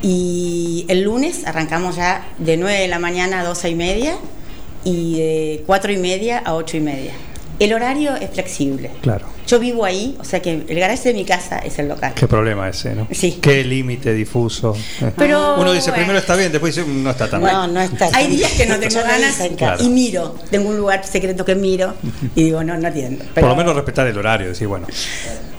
Y 0.00 0.84
el 0.88 1.02
lunes 1.02 1.46
arrancamos 1.46 1.96
ya 1.96 2.26
de 2.38 2.56
9 2.56 2.80
de 2.80 2.88
la 2.88 2.98
mañana 2.98 3.40
a 3.40 3.44
12 3.44 3.70
y 3.70 3.74
media 3.74 4.16
y 4.84 5.16
de 5.16 5.64
4 5.66 5.92
y 5.92 5.96
media 5.96 6.38
a 6.38 6.54
8 6.54 6.76
y 6.76 6.80
media. 6.80 7.12
El 7.58 7.72
horario 7.72 8.14
es 8.14 8.30
flexible. 8.30 8.90
Claro. 9.02 9.37
Yo 9.48 9.58
vivo 9.58 9.84
ahí, 9.84 10.14
o 10.20 10.24
sea 10.24 10.40
que 10.40 10.64
el 10.68 10.78
garaje 10.78 11.08
de 11.08 11.14
mi 11.14 11.24
casa 11.24 11.58
es 11.58 11.78
el 11.78 11.88
local. 11.88 12.12
Qué 12.14 12.28
problema 12.28 12.68
ese, 12.68 12.94
¿no? 12.94 13.08
Sí. 13.10 13.38
Qué 13.40 13.64
límite 13.64 14.12
difuso. 14.12 14.76
Pero, 15.16 15.56
Uno 15.58 15.72
dice, 15.72 15.86
bueno. 15.90 15.96
primero 16.04 16.18
está 16.18 16.36
bien, 16.36 16.52
después 16.52 16.76
dice, 16.76 16.86
"Mm, 16.86 17.02
no 17.02 17.10
está 17.10 17.28
tan 17.30 17.40
No, 17.40 17.46
bien. 17.62 17.74
no 17.74 17.80
está. 17.80 18.10
Hay 18.12 18.26
días 18.28 18.52
que 18.52 18.66
no 18.66 18.78
tengo 18.78 19.00
ganas. 19.02 19.38
Claro. 19.56 19.82
y 19.82 19.88
miro. 19.88 20.34
Tengo 20.50 20.68
un 20.68 20.76
lugar 20.76 21.04
secreto 21.04 21.44
que 21.44 21.54
miro 21.54 21.94
y 22.36 22.44
digo, 22.44 22.62
no, 22.62 22.76
no 22.76 22.86
atiendo. 22.88 23.24
Por 23.34 23.44
lo 23.44 23.56
menos 23.56 23.74
respetar 23.74 24.06
el 24.06 24.16
horario, 24.18 24.48
decir, 24.48 24.68
bueno. 24.68 24.86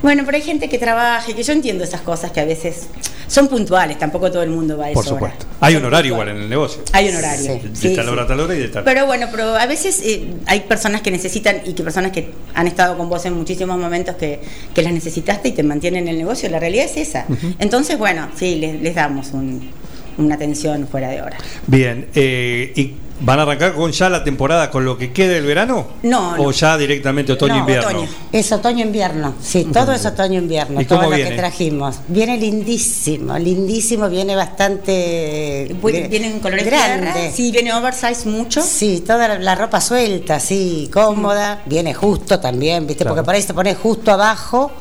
Bueno, 0.02 0.24
pero 0.26 0.38
hay 0.38 0.44
gente 0.44 0.70
que 0.70 0.78
trabaja 0.78 1.30
y 1.30 1.34
que 1.34 1.44
yo 1.44 1.52
entiendo 1.52 1.84
esas 1.84 2.02
cosas 2.02 2.32
que 2.32 2.40
a 2.40 2.46
veces 2.46 2.88
son 3.28 3.48
puntuales, 3.50 3.98
tampoco 4.00 4.32
todo 4.32 4.42
el 4.44 4.50
mundo 4.50 4.78
va 4.78 4.88
a 4.88 4.94
Por 4.94 5.04
esa 5.04 5.14
hora. 5.16 5.26
supuesto. 5.32 5.46
Hay 5.60 5.76
un 5.76 5.84
horario 5.84 6.14
igual 6.14 6.30
en 6.30 6.38
el 6.38 6.50
negocio. 6.50 6.82
Hay 6.94 7.10
un 7.10 7.16
horario. 7.18 7.60
Sí. 7.62 7.68
De 7.68 7.76
sí, 7.76 7.96
tal 7.96 8.06
sí. 8.06 8.12
hora 8.12 8.24
a 8.24 8.28
tal 8.28 8.40
hora 8.40 8.56
y 8.56 8.60
de 8.60 8.68
tal. 8.70 8.84
Pero 8.86 9.06
bueno, 9.06 9.28
pero 9.30 9.56
a 9.56 9.66
veces 9.66 10.02
eh, 10.06 10.36
hay 10.46 10.62
personas 10.62 11.02
que 11.02 11.12
necesitan 11.12 11.62
y 11.66 11.74
que 11.74 11.84
personas 11.84 12.12
que 12.14 12.32
han 12.56 12.68
estado 12.68 12.98
con 12.98 13.10
vos 13.10 13.26
en 13.26 13.34
muchísimos 13.34 13.78
momentos 13.80 14.16
que, 14.16 14.40
que 14.74 14.82
las 14.82 14.94
necesitaste 14.94 15.50
y 15.50 15.52
te 15.54 15.64
mantienen 15.64 16.04
en 16.04 16.10
el 16.10 16.18
negocio. 16.18 16.50
La 16.50 16.60
realidad 16.60 16.86
es 16.86 16.98
esa. 16.98 17.26
Entonces, 17.60 17.98
bueno, 17.98 18.28
sí, 18.36 18.56
les, 18.56 18.82
les 18.82 18.96
damos 18.96 19.32
un- 19.32 19.70
una 20.18 20.36
atención 20.36 20.88
fuera 20.88 21.10
de 21.10 21.22
hora. 21.22 21.38
Bien, 21.68 22.08
eh, 22.14 22.74
¿y 22.76 22.94
van 23.22 23.40
a 23.40 23.42
arrancar 23.44 23.74
con 23.74 23.92
ya 23.92 24.10
la 24.10 24.24
temporada 24.24 24.70
con 24.72 24.86
lo 24.86 24.98
que 24.98 25.12
quede 25.12 25.36
del 25.36 25.46
verano? 25.46 25.88
No, 26.04 26.34
¿O 26.34 26.38
no. 26.38 26.52
ya 26.52 26.78
directamente 26.78 27.34
otoño-invierno? 27.34 27.88
otoño. 27.90 28.08
Es 28.32 28.52
otoño-invierno, 28.52 29.34
sí, 29.42 29.66
todo 29.74 29.92
es 29.94 30.06
otoño-invierno, 30.06 30.82
¿Y 30.82 30.86
todo 30.86 31.00
cómo 31.00 31.10
lo 31.12 31.16
viene? 31.16 31.32
que 31.32 31.38
trajimos. 31.38 31.98
Viene 32.08 32.38
lindísimo, 32.38 33.38
lindísimo, 33.38 34.10
viene 34.10 34.36
bastante 34.36 35.68
gr- 35.82 36.10
Vienen 36.10 36.40
colores 36.40 36.66
grande. 36.66 37.12
tierra, 37.14 37.32
sí, 37.36 37.52
viene 37.52 37.74
oversize 37.74 38.28
mucho. 38.28 38.62
Sí, 38.62 39.04
toda 39.06 39.28
la, 39.28 39.40
la 39.40 39.56
ropa 39.56 39.82
suelta, 39.82 40.40
sí, 40.40 40.90
cómoda, 40.94 41.62
viene 41.66 41.94
justo 41.94 42.40
también, 42.40 42.86
¿viste? 42.88 43.04
Claro. 43.04 43.16
Porque 43.16 43.26
por 43.26 43.36
ahí 43.36 43.44
te 43.44 43.54
pones 43.54 43.78
justo 43.78 44.12
abajo, 44.12 44.72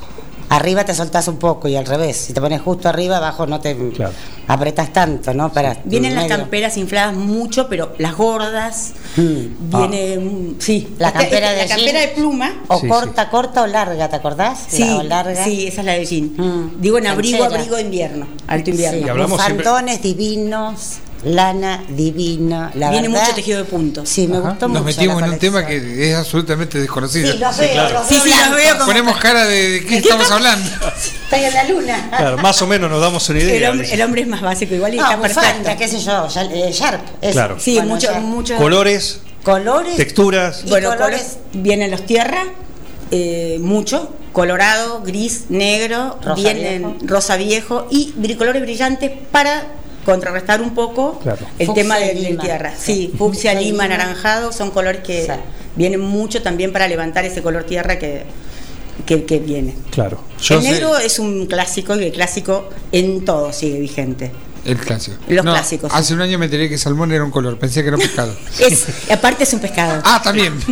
arriba 0.49 0.83
te 0.83 0.93
soltás 0.95 1.27
un 1.27 1.37
poco 1.37 1.67
y 1.67 1.75
al 1.75 1.85
revés. 1.85 2.17
Si 2.17 2.33
te 2.33 2.41
pones 2.41 2.61
justo 2.61 2.89
arriba, 2.89 3.17
abajo 3.17 3.45
no 3.47 3.59
te 3.59 3.75
Claro. 3.91 4.13
apretas 4.47 4.91
tanto, 4.91 5.33
¿no? 5.33 5.51
Para 5.53 5.77
Vienen 5.85 6.15
las 6.15 6.25
camperas 6.27 6.75
infladas 6.77 7.13
mucho, 7.15 7.67
pero 7.69 7.93
las 7.97 8.15
gordas. 8.15 8.93
Mm. 9.15 9.77
Viene, 9.77 10.17
mm, 10.17 10.55
sí. 10.59 10.95
La 10.97 11.07
Esta- 11.09 11.19
campera 11.21 11.51
esta- 11.51 11.61
de 11.63 11.67
la 11.69 11.75
campera 11.75 11.99
de 12.01 12.07
pluma. 12.09 12.63
O 12.67 12.79
Sí, 12.79 12.87
corta, 12.87 13.29
corta 13.29 13.61
o 13.61 13.67
larga, 13.67 14.09
¿te 14.09 14.15
acordás? 14.15 14.59
Sí, 14.67 14.83
La- 14.85 14.97
o 14.97 15.03
larga. 15.03 15.43
sí, 15.43 15.67
esa 15.67 15.81
es 15.81 15.85
la 15.85 15.93
de 15.93 16.05
jean. 16.05 16.33
Mm. 16.37 16.81
Digo 16.81 16.97
en 16.97 17.07
abrigo, 17.07 17.39
Canchera. 17.39 17.59
abrigo 17.61 17.79
invierno, 17.79 18.27
alto 18.47 18.69
invierno. 18.71 18.99
Sí, 18.99 19.05
Y 19.05 19.09
hablamos 19.09 19.39
siempre- 19.41 19.63
bufandones 19.65 20.01
divinos, 20.01 20.97
lana 21.23 21.83
divina, 21.89 22.71
la 22.75 22.89
Viene 22.91 23.07
verdad. 23.09 23.21
mucho 23.23 23.35
tejido 23.35 23.57
de 23.59 23.65
punto. 23.65 24.05
Sí, 24.05 24.27
me 24.27 24.37
Ajá. 24.37 24.49
gustó 24.51 24.67
Nos 24.67 24.83
mucho. 24.83 24.95
metimos 24.97 25.21
la 25.21 25.27
en 25.27 25.33
un 25.33 25.39
tema 25.39 25.65
que 25.65 26.09
es 26.11 26.15
absolutamente 26.15 26.79
desconocido. 26.79 27.31
Sí, 27.31 27.37
los 27.37 27.55
Sí, 27.55 27.61
veo, 27.61 27.71
claro. 27.73 27.93
los 27.99 28.07
Sí, 28.07 28.13
veo 28.15 28.23
sí, 28.23 28.29
los 28.29 28.37
blancos. 28.37 28.57
veo 28.57 28.73
como- 28.73 28.85
Ponemos 28.85 29.17
cara 29.17 29.45
de, 29.45 29.69
de 29.69 29.85
qué 29.85 29.97
estamos 29.97 30.31
hablando. 30.31 30.69
Estoy 31.23 31.43
en 31.43 31.53
la 31.53 31.63
luna. 31.65 32.09
Claro, 32.17 32.37
más 32.37 32.61
o 32.61 32.67
menos 32.67 32.89
nos 32.89 33.01
damos 33.01 33.27
una 33.29 33.39
El 33.39 33.45
idea. 33.49 33.71
hombre, 33.71 33.93
el 33.93 34.01
hombre 34.01 34.21
es 34.21 34.27
más 34.27 34.41
básico, 34.41 34.73
igual 34.75 34.93
y 34.93 34.97
No, 34.97 35.03
está 35.03 35.15
bufanda, 35.17 35.41
perfecto. 35.51 35.77
qué 35.77 35.87
sé 35.87 35.99
yo, 35.99 36.27
ya- 36.27 36.43
eh, 36.43 36.71
Sharp. 36.71 37.01
eso. 37.21 37.31
Claro. 37.33 37.57
Sí, 37.59 37.75
Bueno, 37.75 37.95
mucho. 38.21 38.55
Colores, 38.57 39.19
Colores. 39.43 39.95
texturas. 39.97 40.61
Y 40.65 40.69
Bueno, 40.69 40.89
colores- 40.89 41.21
colores 41.21 41.37
vienen 41.53 41.91
los 41.91 42.05
tierra, 42.05 42.43
eh, 43.11 43.57
mucho, 43.61 44.13
colorado, 44.33 45.01
gris, 45.01 45.45
negro, 45.49 46.17
Rosa 46.23 46.35
vienen 46.41 46.81
viejo. 46.93 46.95
rosa 47.07 47.35
viejo 47.37 47.87
y 47.89 48.13
bricolores 48.15 48.61
brillantes 48.61 49.11
para 49.31 49.63
contrarrestar 50.11 50.61
un 50.61 50.73
poco 50.73 51.19
Claro. 51.19 51.45
el 51.57 51.67
Fucsia 51.67 51.83
tema 51.83 51.99
lima. 51.99 52.41
tierra. 52.41 52.73
Sí. 52.77 52.93
Sí, 53.11 53.13
fucsia, 53.17 53.53
lima, 53.53 53.85
anaranjado 53.85 54.51
son 54.51 54.71
colores 54.71 55.01
que 55.03 55.23
Sí. 55.25 55.31
vienen 55.75 56.01
mucho 56.01 56.41
también 56.41 56.71
para 56.73 56.87
levantar 56.87 57.25
ese 57.25 57.41
color 57.41 57.63
tierra 57.63 57.97
que, 57.99 58.23
que, 59.05 59.25
que 59.25 59.39
viene. 59.39 59.75
Claro. 59.91 60.19
el 60.37 60.43
sé- 60.43 60.59
negro 60.61 60.97
es 60.97 61.19
un 61.19 61.45
clásico 61.47 61.95
y 61.95 62.03
el 62.05 62.11
clásico 62.11 62.69
en 62.91 63.23
todo 63.25 63.51
sigue 63.53 63.79
vigente. 63.79 64.31
El 64.65 64.77
clásico. 64.77 65.15
Los 65.29 65.45
No, 65.45 65.53
clásicos, 65.53 65.89
sí. 65.89 65.97
Hace 65.97 66.13
un 66.13 66.21
año 66.21 66.37
me 66.37 66.45
enteré 66.45 66.67
que 66.67 66.77
salmón 66.77 67.13
era 67.13 67.23
un 67.23 67.31
color, 67.31 67.57
pensé 67.57 67.81
que 67.81 67.87
era 67.87 67.95
un 67.95 68.01
pescado. 68.03 68.35
Es, 68.59 68.85
aparte 69.09 69.43
es 69.45 69.53
un 69.53 69.59
pescado. 69.61 70.01
Ah, 70.03 70.21
también. 70.23 70.53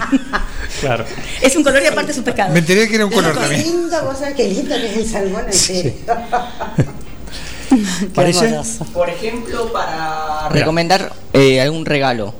Claro. 0.82 1.06
Es 1.42 1.56
un 1.56 1.64
color 1.64 1.82
y 1.82 1.88
aparte 1.88 2.12
es 2.12 2.18
un 2.18 2.24
pescado. 2.26 2.52
Me 2.54 2.60
enteré 2.60 2.88
que 2.90 2.96
era 2.96 3.06
un 3.06 3.12
color 3.12 3.34
Qué 3.34 3.40
también. 3.40 3.64
lindo, 3.64 4.04
vos 4.04 4.20
sabés 4.20 4.36
qué 4.36 4.48
lindo 4.50 4.76
que 4.76 4.86
es 4.92 4.98
el 4.98 5.08
salmón. 5.10 5.44
Qué 5.50 5.96
¿Parece? 8.14 8.60
Por 8.94 9.10
ejemplo, 9.10 9.72
para 9.72 10.50
recomendar 10.50 11.12
eh, 11.34 11.62
algún 11.62 11.86
regalo. 11.86 12.34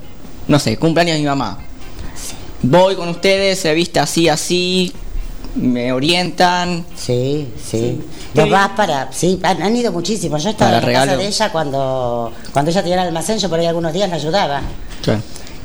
No 0.48 0.60
sé, 0.60 0.78
cumpleaños 0.78 1.16
de 1.16 1.20
mi 1.22 1.26
mamá. 1.28 1.60
Voy 2.62 2.96
con 2.96 3.10
ustedes, 3.10 3.60
se 3.60 3.74
viste 3.74 4.00
así, 4.00 4.30
así, 4.30 4.92
me 5.56 5.92
orientan. 5.92 6.86
Sí, 6.96 7.50
sí. 7.64 8.02
Bien. 8.34 8.50
vas 8.50 8.70
para. 8.72 9.12
Sí, 9.12 9.40
han, 9.44 9.62
han 9.62 9.76
ido 9.76 9.92
muchísimos. 9.92 10.44
Yo 10.44 10.50
estaba 10.52 10.72
Para 10.72 10.86
en 10.88 10.88
la 10.88 10.94
casa 11.00 11.06
regalo. 11.06 11.22
de 11.22 11.28
ella 11.28 11.52
cuando, 11.52 12.32
cuando 12.54 12.72
ella 12.72 12.82
tenía 12.82 13.02
el 13.02 13.08
almacén, 13.08 13.38
yo 13.40 13.50
por 13.50 13.60
ahí 13.60 13.66
algunos 13.66 13.94
días 13.94 14.10
la 14.10 14.16
ayudaba. 14.16 14.62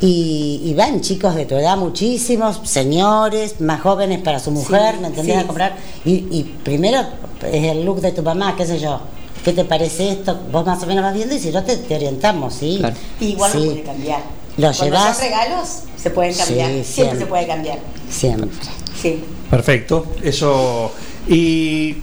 Y, 0.01 0.61
y 0.65 0.75
van 0.75 1.01
chicos 1.01 1.35
de 1.37 1.47
tu 1.47 1.55
edad, 1.55 1.77
muchísimos, 1.77 2.61
señores, 2.65 3.61
más 3.61 3.81
jóvenes 3.83 4.19
para 4.21 4.41
su 4.41 4.51
mujer, 4.51 4.97
Sí, 4.97 5.01
¿me 5.01 5.07
entendés? 5.09 5.37
sí. 5.37 5.41
A 5.41 5.47
comprar. 5.47 5.77
Y, 6.05 6.13
y 6.31 6.57
primero 6.65 7.01
es 7.43 7.65
el 7.65 7.85
look 7.85 8.01
de 8.01 8.11
tu 8.11 8.23
mamá, 8.23 8.57
qué 8.57 8.67
sé 8.67 8.81
yo. 8.81 9.01
¿Qué 9.45 9.53
te 9.53 9.65
parece 9.65 10.11
esto? 10.13 10.39
Vos 10.53 10.65
más 10.65 10.83
o 10.83 10.87
menos 10.87 11.03
vas 11.03 11.15
viendo 11.15 11.35
y 11.35 11.39
si 11.39 11.51
no 11.51 11.65
te, 11.65 11.77
te 11.77 11.95
orientamos, 11.97 12.55
¿sí? 12.55 12.77
Claro. 12.79 12.95
Y 13.21 13.27
igual 13.27 13.51
Sí. 13.53 13.59
lo 13.59 13.65
puede 13.67 13.83
cambiar. 13.83 14.21
Lo 14.57 14.73
Cuando 14.73 14.85
llevas- 14.85 15.17
son 15.17 15.25
regalos, 15.25 15.69
se 16.01 16.11
pueden 16.11 16.35
cambiar. 16.35 16.69
Sí, 16.69 16.75
siempre, 16.75 16.85
siempre. 16.95 17.19
se 17.19 17.27
puede 17.27 17.47
cambiar. 17.47 17.79
Siempre. 18.11 18.51
Sí. 19.01 19.25
Perfecto. 19.51 20.07
Eso. 20.23 20.93
Y. 21.29 21.97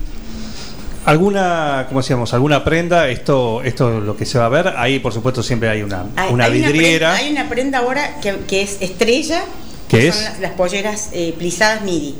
¿Alguna, 1.06 1.86
como 1.88 2.00
decíamos, 2.02 2.34
alguna 2.34 2.62
prenda? 2.62 3.08
Esto, 3.08 3.62
esto 3.62 3.98
es 3.98 4.04
lo 4.04 4.16
que 4.16 4.26
se 4.26 4.38
va 4.38 4.46
a 4.46 4.48
ver. 4.50 4.68
Ahí, 4.76 4.98
por 4.98 5.12
supuesto, 5.14 5.42
siempre 5.42 5.70
hay 5.70 5.82
una, 5.82 6.04
Hay, 6.14 6.32
una 6.32 6.44
hay 6.44 6.52
vidriera. 6.52 7.14
prenda, 7.14 7.16
hay 7.16 7.32
una 7.32 7.48
prenda 7.48 7.78
ahora 7.78 8.20
que, 8.20 8.36
que 8.46 8.62
es 8.62 8.76
estrella. 8.80 9.42
¿Qué 9.88 9.98
que 9.98 10.08
es? 10.08 10.14
Son 10.14 10.24
las, 10.24 10.40
las 10.40 10.52
polleras 10.52 11.08
eh, 11.12 11.34
plisadas 11.38 11.82
MIDI. 11.82 12.16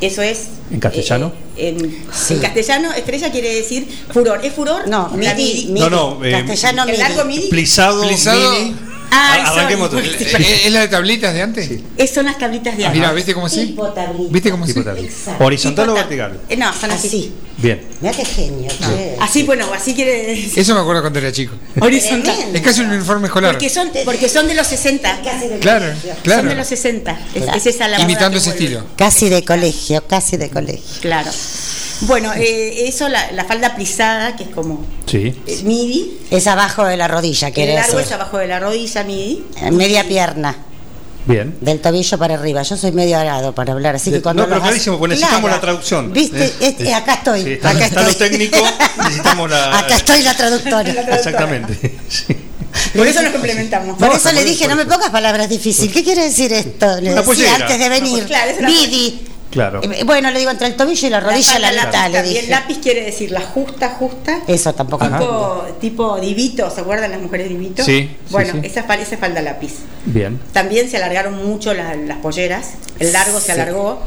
Eso 0.00 0.22
es. 0.22 0.48
¿En 0.70 0.78
castellano? 0.80 1.32
eh, 1.56 1.68
en, 1.76 2.04
Sí. 2.14 2.34
en 2.34 2.40
castellano, 2.40 2.92
estrella 2.92 3.32
quiere 3.32 3.54
decir 3.54 3.88
furor. 4.12 4.40
¿Es 4.44 4.52
furor? 4.52 4.86
No, 4.88 5.08
midi, 5.10 5.66
MIDI. 5.70 5.80
No, 5.80 5.90
no, 5.90 6.24
eh, 6.24 6.30
castellano 6.46 6.82
¿El 6.84 6.90
midi. 6.90 6.98
largo 6.98 7.24
MIDI? 7.24 7.48
Plisado, 7.48 8.02
Plisado. 8.06 8.52
mini. 8.52 8.76
Ah, 9.10 9.34
Ar- 9.34 9.46
arranquemos 9.58 9.90
todo. 9.90 10.00
Eh, 10.00 10.60
¿Es 10.66 10.72
la 10.72 10.80
de 10.80 10.88
tablitas 10.88 11.32
de 11.34 11.42
antes? 11.42 11.70
Es- 11.96 12.10
son 12.10 12.26
las 12.26 12.38
tablitas 12.38 12.76
de 12.76 12.88
Mira, 12.90 13.06
agua. 13.06 13.12
¿viste 13.12 13.34
cómo 13.34 13.48
sí? 13.48 13.66
Tipo 13.66 13.88
tablita. 13.88 14.32
¿Viste 14.32 14.50
cómo 14.50 14.66
sí? 14.66 14.72
Exacto. 14.76 15.44
¿Horizontal 15.44 15.86
Tipo 15.86 15.92
o 15.92 15.96
tab- 15.96 16.08
vertical? 16.08 16.40
Eh, 16.48 16.56
no, 16.56 16.72
son 16.72 16.90
así. 16.90 17.06
Así. 17.08 17.32
Bien. 17.56 17.80
Mira 18.00 18.12
qué 18.14 18.24
genio, 18.24 18.68
che. 18.70 19.16
Así, 19.20 19.42
bueno, 19.42 19.66
así 19.74 19.94
quiere 19.94 20.26
decir. 20.26 20.58
Eso 20.60 20.74
me 20.74 20.80
acuerdo 20.80 21.00
cuando 21.00 21.18
era 21.18 21.32
chico. 21.32 21.54
Horizontal. 21.80 22.22
Tremendo. 22.36 22.58
Es 22.58 22.64
casi 22.64 22.80
un 22.82 22.90
uniforme 22.90 23.26
escolar. 23.26 23.52
Porque 23.52 23.68
son, 23.68 23.90
porque 24.04 24.28
son 24.28 24.46
de 24.46 24.54
los 24.54 24.66
60. 24.66 25.20
Casi 25.24 25.48
de 25.48 25.58
Claro, 25.58 25.86
claro. 26.22 26.42
Son 26.42 26.48
de 26.50 26.54
los 26.54 26.66
60. 26.68 27.18
Es, 27.34 27.42
Claro. 27.42 27.58
es 27.58 27.66
esa 27.66 27.88
la 27.88 28.00
Imitando 28.00 28.38
ese 28.38 28.50
vuelve. 28.50 28.64
estilo. 28.64 28.84
Casi 28.96 29.28
de 29.28 29.44
colegio, 29.44 30.06
casi 30.06 30.36
de 30.36 30.50
colegio. 30.50 31.00
Claro. 31.00 31.30
Bueno, 32.02 32.32
eh, 32.34 32.86
eso, 32.88 33.08
la, 33.08 33.32
la 33.32 33.44
falda 33.44 33.74
plisada, 33.74 34.36
que 34.36 34.44
es 34.44 34.50
como 34.50 34.84
Sí. 35.06 35.34
eh, 35.46 35.60
midi. 35.64 36.18
Es 36.30 36.46
abajo 36.46 36.84
de 36.84 36.96
la 36.96 37.08
rodilla, 37.08 37.48
El 37.48 37.54
quiere 37.54 37.74
largo 37.74 37.96
decir. 37.98 38.06
es 38.06 38.12
abajo 38.12 38.38
de 38.38 38.46
la 38.46 38.60
rodilla, 38.60 39.02
midi. 39.04 39.44
En 39.60 39.76
Media 39.76 40.06
pierna, 40.06 40.54
Bien. 41.26 41.56
del 41.60 41.80
tobillo 41.80 42.16
para 42.18 42.34
arriba. 42.34 42.62
Yo 42.62 42.76
soy 42.76 42.92
medio 42.92 43.18
arado 43.18 43.52
para 43.54 43.72
hablar, 43.72 43.96
así 43.96 44.10
que 44.10 44.22
cuando 44.22 44.42
no, 44.44 44.48
pero 44.48 44.60
hace- 44.60 44.68
clarísimo, 44.68 44.98
porque 44.98 45.14
necesitamos 45.16 45.50
la 45.50 45.60
traducción. 45.60 46.12
¿Viste? 46.12 46.44
Eh, 46.44 46.52
Es- 46.60 46.86
eh, 46.86 46.94
acá 46.94 47.14
estoy. 47.14 47.42
sí, 47.42 47.52
está- 47.54 47.70
acá 47.70 47.86
está 47.86 48.02
lo 48.02 48.08
estoy. 48.10 48.30
técnico, 48.30 48.58
necesitamos 48.98 49.50
la- 49.50 49.78
Acá 49.78 49.96
estoy 49.96 50.22
la 50.22 50.36
traductora. 50.36 50.90
Exactamente. 51.16 51.98
Sí. 52.08 52.36
Por 52.98 53.06
eso 53.08 53.22
nos 53.22 53.32
complementamos. 53.32 53.98
Por 53.98 54.08
No, 54.08 54.14
eso 54.14 54.30
le 54.30 54.44
dije, 54.44 54.66
por 54.66 54.76
no 54.76 54.76
me 54.76 54.86
pongas 54.86 55.10
palabras 55.10 55.48
difíciles. 55.48 55.92
¿Qué 55.92 56.04
quiere 56.04 56.22
decir 56.24 56.52
esto? 56.52 57.00
Le 57.00 57.10
decía 57.10 57.22
pollera. 57.24 57.54
antes 57.56 57.78
de 57.78 57.88
venir. 57.88 58.24
Claro, 58.26 58.50
es 58.52 58.58
una 58.58 58.68
Midi. 58.68 59.20
Claro. 59.58 59.80
Eh, 59.82 60.04
Bueno, 60.04 60.30
le 60.30 60.38
digo 60.38 60.52
entre 60.52 60.68
el 60.68 60.76
tobillo 60.76 61.06
y 61.08 61.10
la 61.10 61.18
rodilla 61.18 61.58
la, 61.58 61.68
falda 61.68 61.86
mitad, 61.86 62.06
le 62.06 62.12
lápiz, 62.18 62.28
Y 62.30 62.36
el 62.36 62.40
dije. 62.42 62.50
lápiz 62.52 62.78
quiere 62.78 63.02
decir 63.02 63.30
la 63.32 63.40
justa, 63.40 63.88
justa. 63.98 64.40
Eso 64.46 64.72
tampoco. 64.72 65.04
Tipo, 65.08 65.66
tipo 65.80 66.20
divito, 66.20 66.70
¿se 66.70 66.80
acuerdan 66.80 67.10
las 67.10 67.20
mujeres 67.20 67.48
divito? 67.48 67.82
Sí, 67.84 68.02
sí, 68.02 68.16
Bueno, 68.30 68.52
sí. 68.52 68.60
Esa, 68.62 68.86
fal- 68.86 69.00
esa 69.00 69.16
falda 69.16 69.42
lápiz. 69.42 69.72
Bien. 70.04 70.38
También 70.52 70.88
se 70.88 70.96
alargaron 70.98 71.44
mucho 71.44 71.74
la- 71.74 71.96
las 71.96 72.18
polleras. 72.18 72.74
El 73.00 73.12
largo 73.12 73.40
se 73.40 73.46
Sí. 73.46 73.52
alargó. 73.52 74.00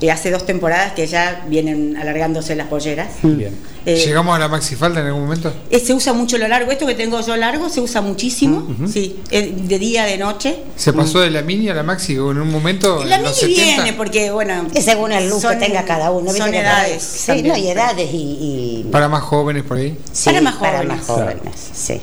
Eh, 0.00 0.10
hace 0.10 0.30
dos 0.30 0.46
temporadas 0.46 0.92
que 0.92 1.06
ya 1.06 1.44
vienen 1.48 1.96
alargándose 1.96 2.54
las 2.56 2.68
polleras. 2.68 3.08
Bien. 3.22 3.54
Eh, 3.86 3.96
¿Llegamos 4.04 4.36
a 4.36 4.38
la 4.38 4.48
maxifalda 4.48 5.00
en 5.00 5.06
algún 5.06 5.22
momento? 5.22 5.52
eh, 5.70 5.80
se 5.80 5.94
usa 5.94 6.12
mucho 6.12 6.36
lo 6.38 6.46
largo. 6.48 6.70
Esto 6.70 6.86
que 6.86 6.94
tengo 6.94 7.20
yo 7.20 7.36
largo 7.36 7.68
se 7.70 7.80
usa 7.80 8.00
muchísimo. 8.00 8.66
Sí, 8.92 9.20
eh, 9.30 9.54
de 9.56 9.78
día, 9.78 10.04
de 10.04 10.18
noche. 10.18 10.58
¿Se 10.76 10.92
pasó 10.92 11.20
de 11.20 11.30
la 11.30 11.42
mini 11.42 11.68
a 11.70 11.74
la 11.74 11.82
maxi 11.82 12.18
o 12.18 12.30
en 12.30 12.38
un 12.38 12.50
momento? 12.50 13.02
La 13.04 13.16
en 13.16 13.22
los 13.22 13.42
mini 13.42 13.54
70? 13.56 13.82
viene 13.82 13.96
porque, 13.96 14.30
bueno. 14.30 14.66
Es 14.74 14.84
según 14.84 15.12
el 15.12 15.28
look 15.28 15.40
son- 15.40 15.58
que 15.58 15.66
tenga 15.66 15.84
cada 15.84 16.10
uno. 16.10 16.30
Son 16.32 16.52
edades. 16.54 17.02
Sí, 17.02 17.26
también. 17.28 17.48
no, 17.48 17.56
y 17.56 17.68
edades 17.68 18.10
y. 18.12 18.16
y- 18.16 18.88
Para 18.92 19.08
más 19.08 19.22
jóvenes 19.22 19.62
por 19.64 19.78
ahí. 19.78 19.96
sí, 20.12 20.24
Para 20.26 20.40
más 20.42 20.56
Para 20.56 20.78
jóvenes. 20.78 20.96
más 20.98 21.06
jóvenes, 21.06 21.70
sí. 21.72 22.00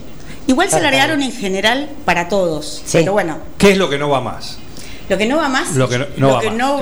Igual 0.48 0.70
se 0.70 0.78
Para 0.78 0.92
largaron 0.92 1.22
en 1.22 1.32
general 1.32 1.90
para 2.06 2.30
todos. 2.30 2.82
Sí. 2.86 3.00
Pero 3.00 3.12
bueno, 3.14 3.38
¿Qué 3.58 3.72
es 3.72 3.78
lo 3.78 3.90
que 3.90 3.98
no 3.98 4.10
va 4.10 4.22
más? 4.22 4.58
Lo 5.10 5.18
que 5.18 5.26
no 5.26 5.38
va 5.38 5.48
más. 5.50 5.76
Lo 5.76 5.88
que 5.88 5.98
no, 5.98 6.06
no 6.18 6.34
va 6.34 6.40
que 6.42 6.48
más. 6.50 6.58
no 6.58 6.80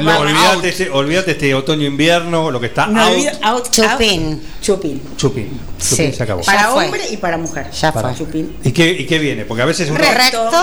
va 0.62 0.68
este, 0.68 0.90
olvídate 0.90 1.32
este 1.32 1.54
otoño-invierno, 1.54 2.50
lo 2.52 2.60
que 2.60 2.68
está 2.68 2.88
No, 2.88 3.02
out, 3.04 3.28
out, 3.44 3.70
Chupín. 3.72 4.34
out, 4.34 4.42
chupín. 4.62 5.02
chupín. 5.18 5.60
Sí. 5.78 5.96
Chupín 5.96 6.14
se 6.14 6.24
acabó. 6.24 6.42
Para 6.44 6.74
hombre 6.74 7.02
y 7.12 7.18
para 7.18 7.38
mujer. 7.38 7.70
Ya 7.72 7.92
Para. 7.94 8.10
fue. 8.10 8.26
Chupín. 8.26 8.58
¿Y 8.64 8.72
qué, 8.72 8.90
¿Y 8.92 9.06
qué 9.06 9.20
viene? 9.20 9.46
Porque 9.46 9.62
a 9.64 9.66
veces 9.66 9.90
uno- 9.90 10.00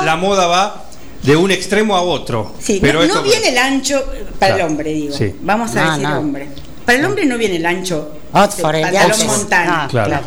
la 0.04 0.16
moda 0.16 0.47
va 0.47 0.85
de 1.23 1.37
un 1.37 1.50
extremo 1.52 1.95
a 1.97 2.02
otro. 2.02 2.52
Sí, 2.59 2.78
pero 2.83 2.99
no, 3.00 3.04
esto- 3.04 3.16
no 3.16 3.23
viene 3.23 3.49
el 3.50 3.59
ancho 3.59 4.04
para 4.38 4.54
Claro, 4.54 4.57
el 4.57 4.71
hombre, 4.73 4.92
digo. 4.92 5.16
sí. 5.16 5.35
Vamos 5.42 5.75
a 5.76 5.85
No, 5.85 5.90
decir 5.92 6.09
no. 6.09 6.19
hombre. 6.19 6.49
Para 6.85 6.99
el 6.99 7.04
hombre 7.04 7.26
no 7.26 7.38
viene 7.38 7.57
el 7.57 7.66
ancho 7.66 8.12
el 8.35 8.50
de 8.50 8.73
pantalón 8.73 9.11
Oxford. 9.12 9.26
montana. 9.28 9.85
Ah, 9.85 9.88
Claro. 9.88 10.09
claro. 10.09 10.25